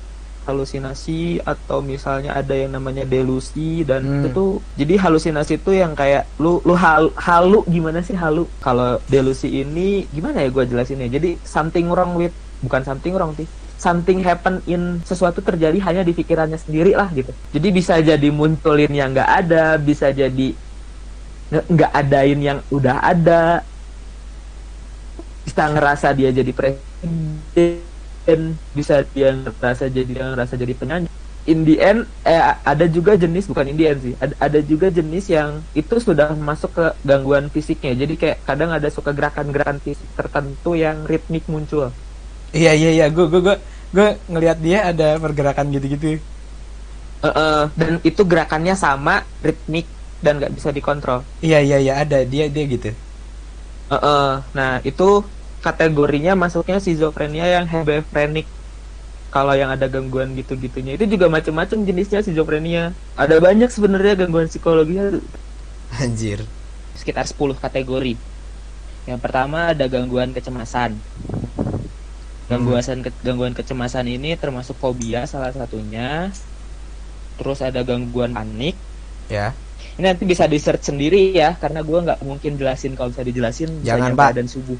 halusinasi 0.48 1.44
atau 1.44 1.84
misalnya 1.84 2.32
ada 2.32 2.56
yang 2.56 2.72
namanya 2.72 3.04
delusi 3.04 3.84
dan 3.84 4.00
Hmm. 4.00 4.24
itu 4.24 4.28
tuh 4.32 4.50
jadi 4.80 4.96
halusinasi 4.96 5.60
itu 5.60 5.76
yang 5.76 5.92
kayak 5.92 6.24
lu 6.40 6.64
lu 6.64 6.72
hal, 6.72 7.12
halu 7.20 7.60
gimana 7.68 8.00
sih 8.00 8.16
halu? 8.16 8.48
Kalau 8.58 8.96
delusi 9.06 9.52
ini 9.52 10.08
gimana 10.08 10.40
ya 10.40 10.48
gua 10.48 10.64
jelasinnya? 10.64 11.12
Jadi 11.12 11.36
something 11.44 11.92
wrong 11.92 12.16
with 12.16 12.32
bukan 12.64 12.82
something 12.82 13.12
wrong 13.12 13.36
sih 13.36 13.46
something 13.78 14.18
happen 14.26 14.58
in 14.66 14.98
sesuatu 15.06 15.38
terjadi 15.38 15.78
hanya 15.86 16.02
di 16.02 16.10
pikirannya 16.10 16.58
sendiri 16.58 16.98
lah 16.98 17.06
gitu. 17.14 17.30
Jadi 17.54 17.68
bisa 17.70 17.94
jadi 18.02 18.28
munculin 18.34 18.90
yang 18.90 19.14
nggak 19.14 19.30
ada 19.46 19.78
bisa 19.78 20.10
jadi 20.10 20.50
nggak 21.48 21.92
adain 21.94 22.40
yang 22.42 22.58
udah 22.68 22.98
ada 23.00 23.62
bisa 25.46 25.64
ngerasa 25.64 26.12
dia 26.12 26.28
jadi 26.28 26.50
presiden 26.52 27.80
bisa 28.76 29.06
dia 29.16 29.32
ngerasa 29.32 29.88
jadi 29.88 30.08
dia 30.08 30.24
ngerasa 30.34 30.54
jadi 30.60 30.74
penyanyi. 30.76 31.08
In 31.48 31.64
the 31.64 31.80
end 31.80 32.04
eh 32.28 32.36
ada 32.60 32.84
juga 32.84 33.16
jenis 33.16 33.48
bukan 33.48 33.72
in 33.72 33.80
the 33.80 33.88
end 33.88 34.00
sih 34.04 34.12
ada, 34.20 34.36
ada 34.36 34.60
juga 34.60 34.92
jenis 34.92 35.32
yang 35.32 35.64
itu 35.72 35.96
sudah 35.96 36.36
masuk 36.36 36.76
ke 36.76 36.86
gangguan 37.08 37.48
fisiknya. 37.48 37.96
Jadi 37.96 38.14
kayak 38.20 38.44
kadang 38.44 38.68
ada 38.68 38.92
suka 38.92 39.16
gerakan-gerakan 39.16 39.80
fisik 39.80 40.08
tertentu 40.12 40.76
yang 40.76 41.08
ritmik 41.08 41.48
muncul. 41.48 41.88
Iya 42.52 42.72
iya 42.76 42.90
iya, 42.92 43.06
gue 43.08 43.28
gue 43.32 43.40
gue 43.40 43.56
gue 43.96 44.08
ngelihat 44.28 44.58
dia 44.60 44.92
ada 44.92 45.16
pergerakan 45.16 45.72
gitu-gitu. 45.72 46.20
Eh, 47.18 47.26
eh, 47.26 47.62
dan 47.74 47.98
itu 48.04 48.22
gerakannya 48.22 48.76
sama 48.78 49.24
ritmik 49.40 49.88
dan 50.20 50.38
nggak 50.38 50.54
bisa 50.54 50.68
dikontrol. 50.70 51.24
Iya 51.40 51.64
iya 51.64 51.78
iya. 51.80 51.92
Ada. 52.04 52.22
Dia 52.28 52.46
dia 52.52 52.64
gitu. 52.68 52.92
Eh, 53.88 53.94
eh, 53.96 54.30
nah 54.52 54.84
itu 54.84 55.24
kategorinya 55.62 56.32
masuknya 56.38 56.78
schizophrenia 56.78 57.46
yang 57.46 57.66
hebephrenic. 57.66 58.46
Kalau 59.28 59.52
yang 59.52 59.68
ada 59.68 59.86
gangguan 59.92 60.32
gitu-gitunya. 60.32 60.96
Itu 60.96 61.04
juga 61.04 61.28
macam-macam 61.28 61.84
jenisnya 61.84 62.24
schizophrenia. 62.24 62.96
Ada 63.12 63.36
banyak 63.44 63.68
sebenarnya 63.68 64.24
gangguan 64.24 64.48
psikologi. 64.48 64.96
Anjir. 66.00 66.40
sekitar 66.98 67.28
10 67.30 67.54
kategori. 67.62 68.18
Yang 69.06 69.20
pertama 69.22 69.70
ada 69.70 69.86
gangguan 69.86 70.34
kecemasan. 70.34 70.98
Gangguan 72.48 72.82
ke- 73.04 73.20
gangguan 73.22 73.54
kecemasan 73.54 74.08
ini 74.08 74.34
termasuk 74.34 74.74
fobia 74.80 75.28
salah 75.28 75.52
satunya. 75.52 76.32
Terus 77.38 77.60
ada 77.62 77.84
gangguan 77.86 78.34
panik. 78.34 78.74
Ya. 79.28 79.52
ini 80.00 80.10
nanti 80.10 80.26
bisa 80.26 80.48
di 80.50 80.58
search 80.58 80.90
sendiri 80.90 81.36
ya 81.36 81.54
karena 81.54 81.84
gua 81.86 82.02
nggak 82.02 82.20
mungkin 82.26 82.58
jelasin. 82.58 82.98
Kalau 82.98 83.12
bisa 83.14 83.22
dijelasin 83.22 83.70
Jangan, 83.86 84.16
Pak. 84.18 84.40
dan 84.40 84.46
subuh 84.50 84.78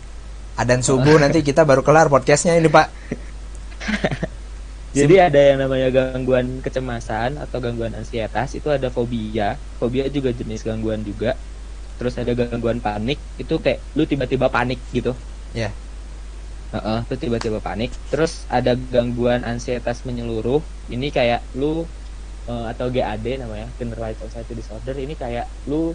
Adan 0.59 0.83
subuh 0.83 1.23
nanti 1.23 1.39
kita 1.47 1.63
baru 1.63 1.87
kelar 1.87 2.11
podcastnya 2.11 2.59
ini 2.59 2.67
pak. 2.67 2.91
Jadi 4.91 5.15
ada 5.23 5.39
yang 5.39 5.63
namanya 5.63 5.87
gangguan 5.95 6.59
kecemasan 6.59 7.39
atau 7.39 7.63
gangguan 7.63 7.95
ansietas 7.95 8.59
itu 8.59 8.67
ada 8.67 8.91
fobia. 8.91 9.55
Fobia 9.79 10.11
juga 10.11 10.35
jenis 10.35 10.67
gangguan 10.67 11.07
juga. 11.07 11.39
Terus 11.95 12.19
ada 12.19 12.35
gangguan 12.35 12.83
panik 12.83 13.23
itu 13.39 13.55
kayak 13.63 13.79
lu 13.95 14.03
tiba-tiba 14.03 14.51
panik 14.51 14.83
gitu. 14.91 15.15
Ya. 15.55 15.71
Heeh, 16.75 16.99
lu 17.07 17.15
tiba-tiba 17.15 17.63
panik. 17.63 17.95
Terus 18.11 18.43
ada 18.51 18.75
gangguan 18.75 19.47
ansietas 19.47 20.03
menyeluruh. 20.03 20.59
Ini 20.91 21.07
kayak 21.15 21.55
lu 21.55 21.87
eh, 22.51 22.65
atau 22.75 22.91
GAD 22.91 23.47
namanya, 23.47 23.71
Generalized 23.79 24.27
Anxiety 24.27 24.59
Disorder. 24.59 24.99
Ini 24.99 25.15
kayak 25.15 25.47
lu 25.71 25.95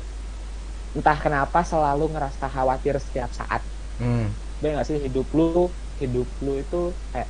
entah 0.96 1.20
kenapa 1.20 1.68
selalu 1.68 2.16
ngerasa 2.16 2.48
khawatir 2.48 2.96
setiap 3.04 3.28
saat 3.36 3.60
Hmm. 4.02 4.26
Bener 4.64 4.76
gak 4.80 4.88
sih? 4.90 4.98
Hidup 5.06 5.28
lu 5.38 5.44
hidup 6.02 6.28
lu 6.46 6.52
itu 6.64 6.78
kayak 7.14 7.30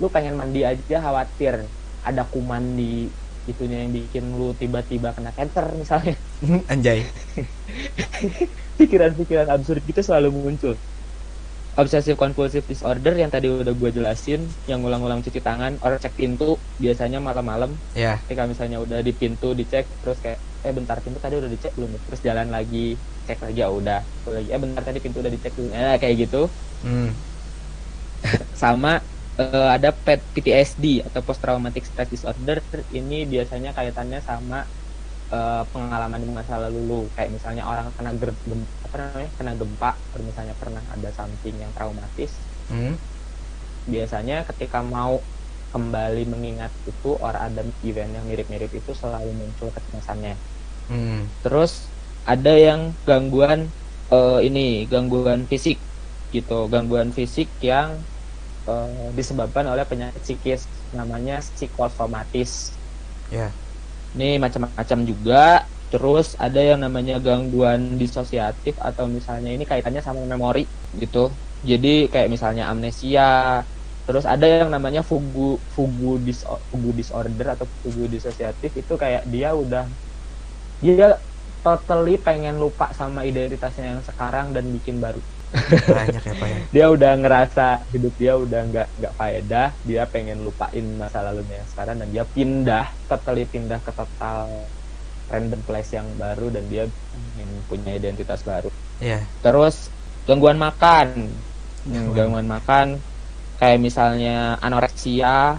lu 0.00 0.06
pengen 0.14 0.34
mandi 0.40 0.60
aja 0.70 0.96
khawatir. 1.04 1.54
Ada 2.08 2.22
kuman 2.32 2.64
di 2.78 2.84
itunya 3.50 3.76
yang 3.84 3.92
bikin 3.96 4.24
lu 4.38 4.44
tiba-tiba 4.60 5.08
kena 5.16 5.30
cancer 5.36 5.64
misalnya. 5.82 6.14
Anjay. 6.72 7.08
pikiran-pikiran 8.80 9.48
absurd 9.54 9.82
gitu 9.88 10.00
selalu 10.04 10.28
muncul. 10.34 10.74
Obsessive 11.74 12.14
compulsive 12.14 12.62
disorder 12.70 13.18
yang 13.18 13.34
tadi 13.34 13.50
udah 13.50 13.74
gue 13.74 13.90
jelasin 13.90 14.54
yang 14.70 14.78
ngulang-ngulang 14.86 15.26
cuci 15.26 15.42
tangan 15.42 15.82
orang 15.82 15.98
cek 15.98 16.14
pintu 16.14 16.62
biasanya 16.78 17.18
malam-malam. 17.18 17.82
Ya. 17.98 18.22
ketika 18.22 18.46
misalnya 18.46 18.78
udah 18.80 19.02
di 19.02 19.12
pintu 19.20 19.58
dicek 19.58 19.90
terus 20.00 20.22
kayak 20.22 20.38
eh 20.64 20.72
bentar 20.72 21.02
pintu 21.04 21.18
tadi 21.20 21.34
udah 21.36 21.50
dicek 21.50 21.74
belum 21.76 21.98
ya? 21.98 22.00
terus 22.06 22.20
jalan 22.24 22.48
lagi 22.54 23.02
cek 23.26 23.38
lagi 23.42 23.58
ya 23.64 23.68
udah. 23.74 24.06
Terus 24.22 24.34
lagi 24.38 24.48
eh 24.54 24.60
bentar 24.62 24.82
tadi 24.86 24.98
pintu 25.04 25.18
udah 25.22 25.32
dicek 25.34 25.52
belum 25.58 25.70
eh 25.74 25.94
kayak 26.00 26.14
gitu 26.22 26.38
Hmm. 26.84 27.24
sama 28.62 28.88
eh, 29.40 29.68
ada 29.76 29.88
PTSD 30.04 30.84
atau 31.06 31.20
post 31.26 31.40
traumatic 31.44 31.84
stress 31.88 32.10
disorder 32.14 32.58
ini 32.98 33.14
biasanya 33.32 33.70
kaitannya 33.76 34.20
sama 34.28 34.56
eh, 35.32 35.62
pengalaman 35.72 36.20
di 36.24 36.30
masa 36.38 36.54
lalu 36.64 36.78
lu 36.90 36.96
kayak 37.16 37.30
misalnya 37.36 37.64
orang 37.70 37.88
kena 37.96 38.10
ger- 38.20 38.40
gem- 38.50 38.72
apa 38.86 38.96
namanya 39.00 39.30
kena 39.38 39.52
gempa 39.60 39.90
atau 40.12 40.22
misalnya 40.30 40.54
pernah 40.62 40.84
ada 40.94 41.10
something 41.18 41.56
yang 41.64 41.72
traumatis 41.76 42.32
Hmm. 42.68 42.94
biasanya 43.92 44.34
ketika 44.48 44.78
mau 44.94 45.14
kembali 45.72 46.22
mengingat 46.32 46.72
itu 46.90 47.08
orang 47.26 47.42
ada 47.48 47.60
event 47.88 48.10
yang 48.16 48.24
mirip-mirip 48.30 48.70
itu 48.80 48.90
selalu 49.00 49.30
muncul 49.40 49.68
kecemasannya 49.76 50.32
Hmm. 50.88 51.32
terus 51.42 51.72
ada 52.30 52.50
yang 52.66 52.80
gangguan 53.08 53.60
eh, 54.12 54.38
ini 54.46 54.60
gangguan 54.92 55.40
fisik 55.50 55.76
gitu 56.36 56.52
gangguan 56.72 57.10
fisik 57.18 57.48
yang 57.70 57.88
eh, 58.70 58.86
disebabkan 59.18 59.64
oleh 59.72 59.84
penyakit 59.90 60.22
psikis 60.26 60.62
namanya 60.98 61.34
psikosomatis. 61.56 62.52
Ya. 63.30 63.58
ini 64.14 64.24
macam-macam 64.44 64.98
juga. 65.10 65.34
Terus 65.90 66.26
ada 66.44 66.58
yang 66.70 66.80
namanya 66.84 67.14
gangguan 67.26 67.80
disosiatif 68.02 68.74
atau 68.88 69.04
misalnya 69.16 69.50
ini 69.54 69.64
kaitannya 69.70 70.02
sama 70.06 70.20
memori 70.32 70.60
gitu. 71.02 71.18
Jadi 71.70 71.88
kayak 72.12 72.28
misalnya 72.34 72.62
amnesia. 72.72 73.22
Terus 74.06 74.24
ada 74.32 74.46
yang 74.60 74.68
namanya 74.74 75.00
fugu 75.10 75.40
fugu 75.74 76.06
dis 76.26 76.40
fugu 76.70 76.90
disorder 76.98 77.46
atau 77.54 77.66
fugu 77.82 78.02
disosiatif. 78.14 78.70
Itu 78.80 78.92
kayak 79.02 79.22
dia 79.32 79.48
udah 79.62 79.82
dia 80.84 81.06
totally 81.64 82.12
pengen 82.26 82.54
lupa 82.62 82.84
sama 82.98 83.20
identitasnya 83.30 83.84
yang 83.92 84.02
sekarang 84.08 84.46
dan 84.56 84.64
bikin 84.74 84.96
baru 85.04 85.20
Banyak 85.54 86.22
ya 86.22 86.34
Pak 86.34 86.48
ya. 86.50 86.58
dia 86.74 86.86
udah 86.90 87.12
ngerasa 87.16 87.66
hidup 87.90 88.14
dia 88.18 88.32
udah 88.34 88.60
nggak 88.66 88.88
nggak 88.98 89.14
faedah. 89.14 89.68
Dia 89.82 90.02
pengen 90.10 90.42
lupain 90.42 90.84
masa 90.98 91.22
lalunya 91.22 91.62
yang 91.62 91.68
sekarang 91.70 91.96
dan 92.02 92.08
dia 92.10 92.24
pindah 92.26 92.86
totally 93.06 93.46
pindah 93.46 93.78
ke 93.80 93.90
total 93.90 94.66
random 95.24 95.60
place 95.64 95.94
yang 95.94 96.06
baru 96.14 96.52
dan 96.52 96.64
dia 96.68 96.84
ingin 97.14 97.48
punya 97.64 97.92
identitas 97.94 98.42
baru. 98.42 98.68
Iya. 98.98 99.26
terus 99.40 99.90
gangguan 100.24 100.56
makan. 100.56 101.30
Hmm, 101.84 101.92
Gangguan. 101.92 102.16
gangguan 102.16 102.48
makan. 102.48 102.86
Kayak 103.56 103.78
misalnya 103.80 104.58
anoreksia 104.58 105.58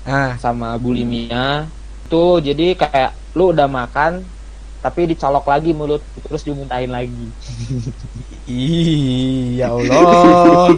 Ah, 0.00 0.32
sama 0.40 0.74
bulimia. 0.80 1.68
Itu 2.08 2.40
jadi 2.40 2.74
kayak 2.74 3.10
lu 3.36 3.52
udah 3.54 3.68
makan 3.70 4.26
tapi 4.80 5.04
dicolok 5.06 5.44
lagi 5.44 5.76
mulut 5.76 6.00
terus 6.24 6.40
dimuntahin 6.40 6.88
lagi 6.88 7.28
Ih, 8.50 9.56
ya 9.58 9.66
Allah. 9.76 10.74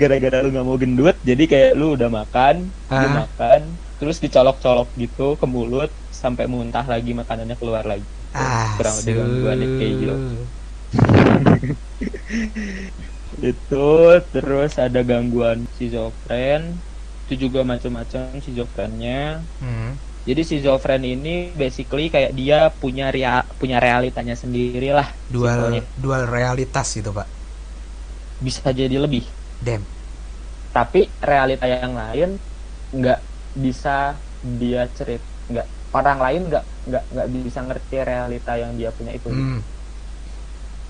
gara-gara 0.00 0.36
lu 0.44 0.48
nggak 0.52 0.66
mau 0.68 0.76
gendut 0.82 1.16
jadi 1.28 1.42
kayak 1.52 1.70
lu 1.80 1.86
udah 1.96 2.10
makan 2.18 2.54
lu 3.00 3.06
Ah. 3.08 3.12
makan 3.20 3.60
terus 3.98 4.16
dicolok-colok 4.24 4.88
gitu 5.02 5.22
ke 5.40 5.46
mulut 5.54 5.90
sampai 6.22 6.44
muntah 6.52 6.84
lagi 6.92 7.10
makanannya 7.20 7.56
keluar 7.60 7.84
lagi 7.92 8.06
Ah, 8.36 8.76
kurang 8.76 8.94
lebih 9.00 9.12
gangguannya 9.18 9.66
kayak 9.78 9.92
gitu 10.00 10.14
itu 13.50 13.76
terus 14.32 14.72
ada 14.84 15.00
gangguan 15.10 15.58
schizofren 15.74 16.62
itu 17.26 17.32
juga 17.48 17.60
macam-macam 17.70 18.20
schizofrennya 18.42 19.14
Hmm. 19.60 19.90
Jadi 20.28 20.40
schizofren 20.48 21.02
ini 21.12 21.28
basically 21.60 22.04
kayak 22.14 22.30
dia 22.38 22.54
punya 22.80 23.04
rea 23.14 23.30
punya 23.60 23.76
realitanya 23.86 24.34
sendiri 24.42 24.86
lah 24.98 25.08
Dual 25.26 25.58
Simpelnya. 25.60 25.82
dual 26.02 26.22
realitas 26.30 26.86
gitu, 26.98 27.10
Pak. 27.18 27.26
bisa 28.44 28.68
jadi 28.72 28.96
lebih 29.04 29.24
Damn. 29.60 29.84
tapi 30.74 30.98
realita 31.30 31.64
yang 31.74 31.94
lain 32.00 32.28
nggak 32.98 33.18
bisa 33.64 33.90
dia 34.60 34.78
cerit 34.96 35.22
nggak 35.50 35.66
orang 35.96 36.18
lain 36.24 36.40
nggak 36.48 36.64
nggak 36.88 37.02
nggak 37.12 37.26
bisa 37.46 37.60
ngerti 37.66 37.94
realita 38.10 38.50
yang 38.62 38.72
dia 38.78 38.90
punya 38.96 39.12
itu 39.18 39.28
Hmm. 39.30 39.60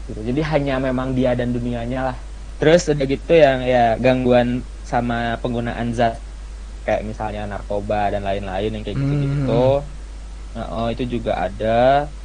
gitu. 0.09 0.21
jadi 0.29 0.41
hanya 0.53 0.73
memang 0.87 1.09
dia 1.19 1.31
dan 1.39 1.49
dunianya 1.57 1.99
lah 2.09 2.17
terus 2.59 2.81
udah 2.93 3.07
gitu 3.13 3.31
yang 3.45 3.59
ya 3.73 3.79
gangguan 4.05 4.49
sama 4.91 5.15
penggunaan 5.43 5.89
zat 5.99 6.15
kayak 6.87 7.03
misalnya 7.11 7.41
narkoba 7.51 7.97
dan 8.15 8.23
lain-lain 8.29 8.71
yang 8.75 8.85
kayak 8.87 8.99
gitu 9.03 9.15
gitu 9.25 9.53
oh 10.57 10.89
itu 10.93 11.05
juga 11.15 11.33
ada. 11.45 11.69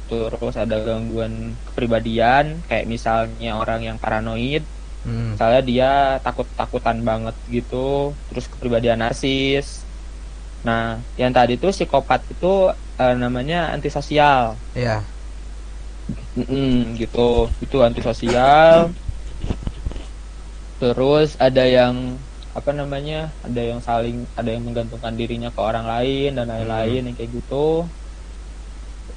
Terus 0.08 0.54
ada 0.62 0.76
gangguan 0.86 1.32
kepribadian 1.66 2.44
kayak 2.68 2.86
misalnya 2.94 3.50
orang 3.60 3.80
yang 3.88 3.96
paranoid. 4.02 4.64
Hmm. 5.02 5.34
misalnya 5.34 5.60
dia 5.66 5.90
takut-takutan 6.22 7.02
banget 7.08 7.34
gitu 7.50 8.14
terus 8.30 8.46
kepribadian 8.52 9.02
narsis. 9.02 9.66
Nah 10.66 11.02
yang 11.18 11.32
tadi 11.34 11.58
tuh 11.58 11.74
psikopat 11.74 12.20
itu 12.30 12.46
eh, 13.02 13.14
namanya 13.18 13.74
antisosial. 13.74 14.62
Iya. 14.78 15.02
Mm-mm, 16.38 16.96
gitu. 17.00 17.50
Itu 17.64 17.76
antisosial. 17.82 18.94
Terus 20.80 21.34
ada 21.38 21.64
yang 21.66 21.94
apa 22.52 22.70
namanya 22.76 23.32
ada 23.40 23.60
yang 23.60 23.80
saling 23.80 24.28
ada 24.36 24.50
yang 24.52 24.64
menggantungkan 24.68 25.16
dirinya 25.16 25.48
ke 25.48 25.60
orang 25.60 25.86
lain 25.88 26.36
dan 26.36 26.46
lain-lain 26.52 27.00
yang 27.08 27.16
kayak 27.16 27.32
gitu. 27.32 27.88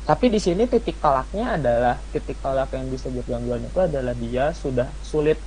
Tapi 0.05 0.25
di 0.29 0.39
sini 0.39 0.63
titik 0.69 0.97
tolaknya 1.03 1.57
adalah 1.57 1.95
titik 2.13 2.37
tolak 2.39 2.69
yang 2.71 2.87
disebut 2.93 3.25
gangguan 3.25 3.65
itu 3.67 3.79
adalah 3.81 4.13
dia 4.15 4.53
sudah 4.55 4.87
sulit 5.03 5.37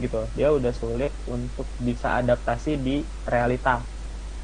gitu. 0.00 0.26
Dia 0.34 0.48
udah 0.50 0.72
sulit 0.74 1.12
untuk 1.30 1.66
bisa 1.78 2.18
adaptasi 2.20 2.80
di 2.80 2.96
realita. 3.24 3.86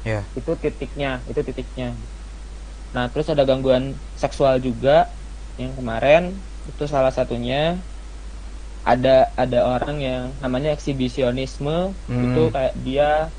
Ya. 0.01 0.25
itu 0.33 0.57
titiknya 0.57 1.21
itu 1.29 1.45
titiknya. 1.45 1.93
Nah 2.89 3.05
terus 3.13 3.29
ada 3.29 3.45
gangguan 3.45 3.93
seksual 4.17 4.57
juga 4.57 5.13
yang 5.61 5.77
kemarin 5.77 6.41
itu 6.65 6.83
salah 6.89 7.13
satunya 7.13 7.85
ada 8.81 9.29
ada 9.35 9.59
orang 9.69 9.97
yang 9.97 10.33
namanya 10.37 10.69
eksibisionisme 10.71 11.93
Hmm. 12.09 12.21
itu 12.25 12.41
kayak 12.49 12.73
dia 12.77 13.33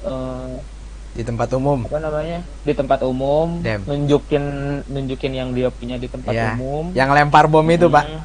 eh, 0.00 0.62
Di 1.10 1.24
tempat 1.24 1.50
umum. 1.52 1.82
apa 1.82 1.98
namanya 1.98 2.46
di 2.62 2.72
tempat 2.72 3.02
umum 3.02 3.58
Damn. 3.58 3.82
nunjukin 3.82 4.44
nunjukin 4.86 5.32
yang 5.32 5.50
dia 5.50 5.68
punya 5.68 5.96
di 5.96 6.06
tempat 6.06 6.30
Iya. 6.30 6.54
umum 6.54 6.92
Yang 6.92 7.08
lempar 7.12 7.44
bom 7.48 7.66
itu, 7.66 7.88
Pak. 7.88 8.04
Hmm. 8.04 8.22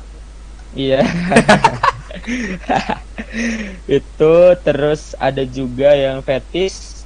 Iya. 0.74 1.00
itu 3.90 4.34
terus 4.62 5.18
ada 5.18 5.42
juga 5.44 5.92
yang 5.94 6.22
fetish 6.22 7.02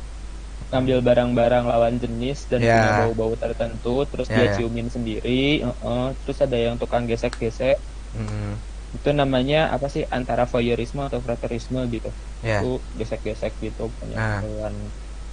ngambil 0.67 0.99
barang-barang 0.99 1.63
lawan 1.63 1.95
jenis 1.95 2.43
dan 2.45 2.59
Ya. 2.59 2.75
punya 2.75 2.91
bau-bau 3.05 3.33
tertentu 3.35 4.03
terus 4.05 4.27
Ya, 4.27 4.35
dia 4.35 4.45
ya. 4.45 4.53
ciumin 4.57 4.87
sendiri 4.87 5.63
heeh. 5.63 6.05
terus 6.21 6.37
ada 6.37 6.57
yang 6.57 6.75
tukang 6.75 7.05
gesek-gesek 7.05 7.77
Hmm. 8.09 8.57
Itu 8.95 9.09
namanya 9.19 9.55
apa 9.75 9.87
sih 9.93 10.03
antara 10.17 10.43
voyeurisme 10.51 11.01
atau 11.07 11.19
fraterisme 11.27 11.79
gitu 11.93 12.07
Ya. 12.43 12.61
itu 12.61 12.65
gesek-gesek 12.99 13.51
gitu 13.65 13.81
punya 13.99 14.15
Nah. 14.19 14.39
keperluan 14.39 14.75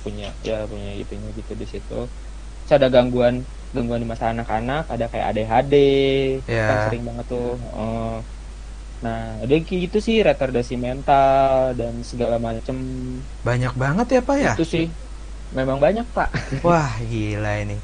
punya 0.05 0.25
ya 0.49 0.55
punya 0.71 0.89
itunya 1.03 1.29
gitu 1.39 1.53
di 1.61 1.67
situ 1.73 1.93
terus 2.65 2.73
ada 2.79 2.89
gangguan 2.95 3.35
gangguan 3.75 4.01
di 4.05 4.09
masa 4.13 4.27
anak-anak 4.33 4.83
ada 4.95 5.05
kayak 5.13 5.27
ADHD 5.31 5.75
Ya. 6.49 6.69
kan 6.69 6.77
sering 6.85 7.03
banget 7.09 7.25
tuh 7.33 7.45
heeh. 7.65 8.01
nah 9.05 9.19
ada 9.45 9.55
gitu 9.85 9.99
sih 10.07 10.17
retardasi 10.29 10.75
mental 10.87 11.77
dan 11.79 11.95
segala 12.11 12.37
macem 12.47 12.77
Banyak 13.45 13.75
banget 13.77 14.07
ya, 14.15 14.21
Pak 14.25 14.37
ya? 14.41 14.53
itu 14.57 14.65
sih 14.73 14.85
memang 15.59 15.79
banyak 15.85 16.07
pak 16.17 16.29
Wah, 16.67 16.91
gila 17.11 17.51
ini. 17.63 17.75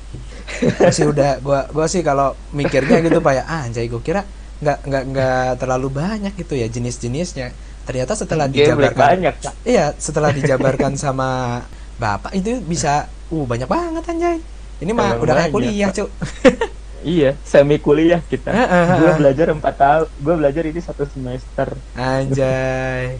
Gua 0.80 0.90
sih 0.96 1.04
udah 1.12 1.28
gua 1.44 1.58
gua 1.76 1.86
sih 1.92 2.02
kalau 2.08 2.26
mikirnya 2.58 2.96
gitu 3.06 3.18
Pak 3.26 3.32
ya, 3.38 3.42
ah, 3.52 3.60
anjay 3.68 3.86
gua 3.92 4.00
kira 4.08 4.20
nggak 4.60 4.78
nggak 4.86 5.04
nggak 5.12 5.48
terlalu 5.60 5.88
banyak 5.88 6.32
gitu 6.36 6.54
ya 6.56 6.68
jenis-jenisnya. 6.68 7.52
Ternyata 7.84 8.12
setelah 8.14 8.46
dijabarkan 8.46 9.18
banyak 9.18 9.34
Iya, 9.66 9.96
setelah 9.96 10.30
dijabarkan 10.38 10.94
sama 11.00 11.60
Bapak 12.00 12.32
itu 12.36 12.60
bisa 12.64 13.08
uh 13.32 13.44
banyak 13.44 13.68
banget 13.68 14.04
anjay. 14.08 14.38
Ini 14.80 14.92
mah 14.96 15.20
udah 15.20 15.34
kayak 15.36 15.52
kuliah. 15.52 15.88
Cuk. 15.92 16.08
iya 17.00 17.32
semi 17.48 17.80
kuliah 17.80 18.20
kita 18.20 18.52
gue 19.00 19.12
belajar 19.16 19.56
empat 19.56 19.74
tahun 19.80 20.06
gue 20.20 20.34
belajar 20.36 20.62
ini 20.68 20.80
satu 20.84 21.08
semester 21.08 21.72
Anjay. 21.96 23.16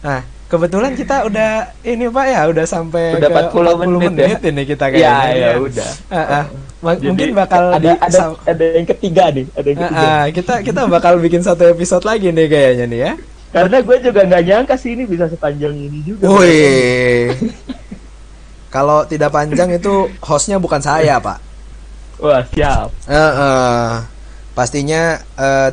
Nah, 0.00 0.24
kebetulan 0.50 0.92
kita 0.92 1.22
udah 1.24 1.50
ini 1.80 2.04
Pak 2.06 2.26
ya, 2.26 2.42
udah 2.44 2.64
sampai 2.64 3.14
Udah 3.14 3.30
ke 3.30 3.54
40 3.54 4.02
menit 4.02 4.12
ya. 4.36 4.38
ini 4.44 4.62
kita 4.64 4.84
ya 4.86 4.92
kayaknya. 4.92 5.30
ya 5.32 5.50
udah 5.56 5.90
Heeh. 6.10 6.44
Ma- 6.80 6.92
Jadi, 6.92 7.06
mungkin 7.06 7.28
bakal 7.34 7.62
ada 7.70 7.78
di- 7.86 8.00
ada 8.00 8.20
ada 8.42 8.64
yang 8.72 8.86
ketiga 8.88 9.24
nih 9.28 9.46
ada 9.50 9.66
yang 9.66 9.78
ketiga 9.78 10.00
Ah, 10.00 10.10
ah, 10.10 10.24
kita 10.28 10.54
kita 10.60 10.80
bakal 10.86 11.12
bikin 11.18 11.40
satu 11.40 11.64
episode 11.66 12.02
lagi 12.02 12.28
nih 12.28 12.46
kayaknya 12.46 12.84
nih 12.86 13.00
ya. 13.00 13.12
karena 13.50 13.76
gue 13.78 13.96
juga 14.00 14.20
nggak 14.24 14.42
nyangka 14.44 14.74
sih 14.74 14.90
ini 14.90 15.04
bisa 15.04 15.26
sepanjang 15.26 15.70
ini 15.72 15.98
juga 16.02 16.24
Wih. 16.26 17.34
Kalau 18.68 19.02
tidak 19.02 19.30
panjang 19.30 19.66
itu 19.72 19.92
hostnya 20.20 20.56
bukan 20.56 20.78
saya, 20.78 21.18
Pak. 21.18 21.38
wah 22.18 22.42
siap 22.46 22.90
Eh, 23.04 23.14
eh. 23.16 23.90
pastinya 24.52 25.02
eh, 25.34 25.70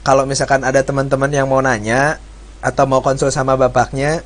kalau 0.00 0.24
misalkan 0.24 0.60
ada 0.60 0.80
teman-teman 0.80 1.28
yang 1.28 1.44
mau 1.44 1.58
nanya 1.58 2.16
atau 2.60 2.84
mau 2.84 3.00
konsul 3.00 3.32
sama 3.32 3.56
bapaknya, 3.56 4.20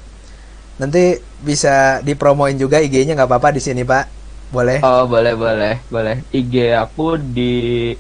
nanti 0.77 1.19
bisa 1.41 2.03
dipromoin 2.03 2.55
juga 2.55 2.83
IG-nya 2.83 3.15
nggak 3.15 3.31
apa-apa 3.31 3.55
di 3.55 3.63
sini, 3.63 3.83
Pak. 3.83 4.05
Boleh? 4.51 4.79
Oh 4.83 5.07
boleh 5.07 5.35
boleh 5.35 5.75
boleh. 5.91 6.23
IG 6.31 6.71
aku 6.75 7.19
di 7.19 7.91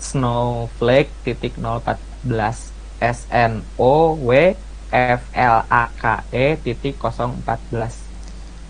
@snowflake 0.00 1.10
titik 1.24 1.56
014 1.56 2.70
S 3.00 3.26
N 3.28 3.64
O 3.76 4.14
W 4.20 4.54
F 4.92 5.20
L 5.32 5.56
A 5.66 5.84
K 5.90 6.04
E 6.30 6.60
titik 6.60 7.00
014 7.00 7.48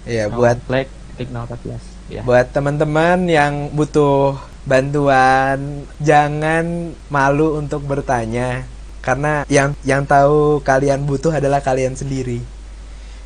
Iya, 0.06 0.30
buat 0.30 0.56
Snowflake 0.62 0.90
titik 1.14 1.28
014 1.30 1.82
ya. 2.10 2.22
buat 2.22 2.46
teman-teman 2.50 3.26
yang 3.26 3.70
butuh 3.74 4.38
bantuan 4.62 5.82
jangan 5.98 6.94
malu 7.10 7.58
untuk 7.58 7.82
bertanya 7.82 8.62
karena 9.06 9.44
yang 9.56 9.70
yang 9.90 10.02
tahu 10.12 10.62
kalian 10.68 11.00
butuh 11.08 11.32
adalah 11.40 11.60
kalian 11.68 11.94
sendiri. 12.00 12.38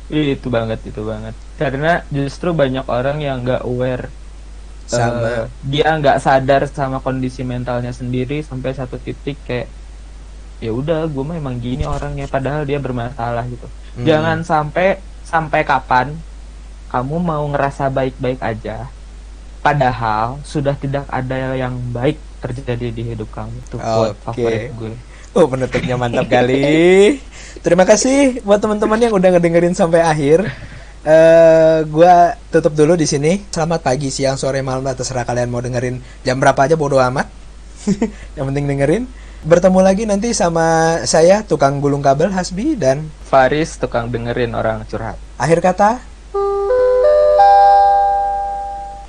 Itu 0.07 0.47
banget 0.55 0.79
itu 0.89 1.01
banget. 1.11 1.35
Karena 1.59 1.87
justru 2.17 2.49
banyak 2.61 2.85
orang 2.87 3.17
yang 3.27 3.37
nggak 3.45 3.61
aware 3.67 4.05
Sama. 4.87 5.27
eh, 5.27 5.43
dia 5.71 5.87
nggak 5.99 6.17
sadar 6.25 6.61
sama 6.71 6.97
kondisi 7.05 7.41
mentalnya 7.43 7.91
sendiri 7.91 8.39
sampai 8.49 8.71
satu 8.79 8.95
titik 9.05 9.37
kayak 9.47 9.67
ya 10.63 10.71
udah 10.79 11.05
gue 11.13 11.23
mah 11.27 11.37
emang 11.41 11.57
gini 11.65 11.83
orangnya 11.85 12.25
padahal 12.35 12.63
dia 12.69 12.79
bermasalah 12.81 13.45
gitu 13.53 13.67
Hmm. 13.97 14.05
jangan 14.09 14.37
sampai 14.45 14.87
sampai 15.25 15.61
kapan 15.65 16.07
kamu 16.93 17.15
mau 17.21 17.43
ngerasa 17.51 17.89
baik-baik 17.89 18.39
aja 18.41 18.93
padahal 19.65 20.39
sudah 20.43 20.75
tidak 20.77 21.05
ada 21.09 21.55
yang 21.57 21.75
baik 21.91 22.17
terjadi 22.39 22.87
di 22.93 23.03
hidup 23.13 23.29
kamu 23.33 23.57
itu 23.65 23.77
Oke. 23.81 24.15
favorit 24.23 24.63
gue 24.71 24.93
Oh 25.37 25.45
penutupnya 25.45 25.93
mantap 26.01 26.25
kali. 26.33 27.21
Terima 27.61 27.85
kasih 27.85 28.41
buat 28.41 28.57
teman-teman 28.57 28.97
yang 28.97 29.13
udah 29.13 29.37
ngedengerin 29.37 29.77
sampai 29.77 30.01
akhir. 30.01 30.49
eh 31.05 31.85
gua 31.85 32.33
tutup 32.49 32.73
dulu 32.73 32.97
di 32.97 33.05
sini. 33.05 33.45
Selamat 33.53 33.85
pagi, 33.85 34.09
siang, 34.09 34.33
sore, 34.33 34.65
malam, 34.65 34.81
lah, 34.81 34.97
terserah 34.97 35.29
kalian 35.29 35.53
mau 35.53 35.61
dengerin 35.61 36.01
jam 36.25 36.41
berapa 36.41 36.57
aja 36.57 36.73
bodo 36.73 36.97
amat. 36.97 37.29
yang 38.35 38.49
penting 38.49 38.65
dengerin. 38.65 39.03
Bertemu 39.45 39.79
lagi 39.85 40.09
nanti 40.09 40.33
sama 40.33 40.99
saya 41.05 41.45
tukang 41.45 41.77
gulung 41.77 42.01
kabel 42.01 42.33
Hasbi 42.33 42.73
dan 42.73 43.05
Faris 43.29 43.77
tukang 43.77 44.09
dengerin 44.09 44.57
orang 44.57 44.81
curhat 44.89 45.21
akhir 45.37 45.61
kata 45.61 46.01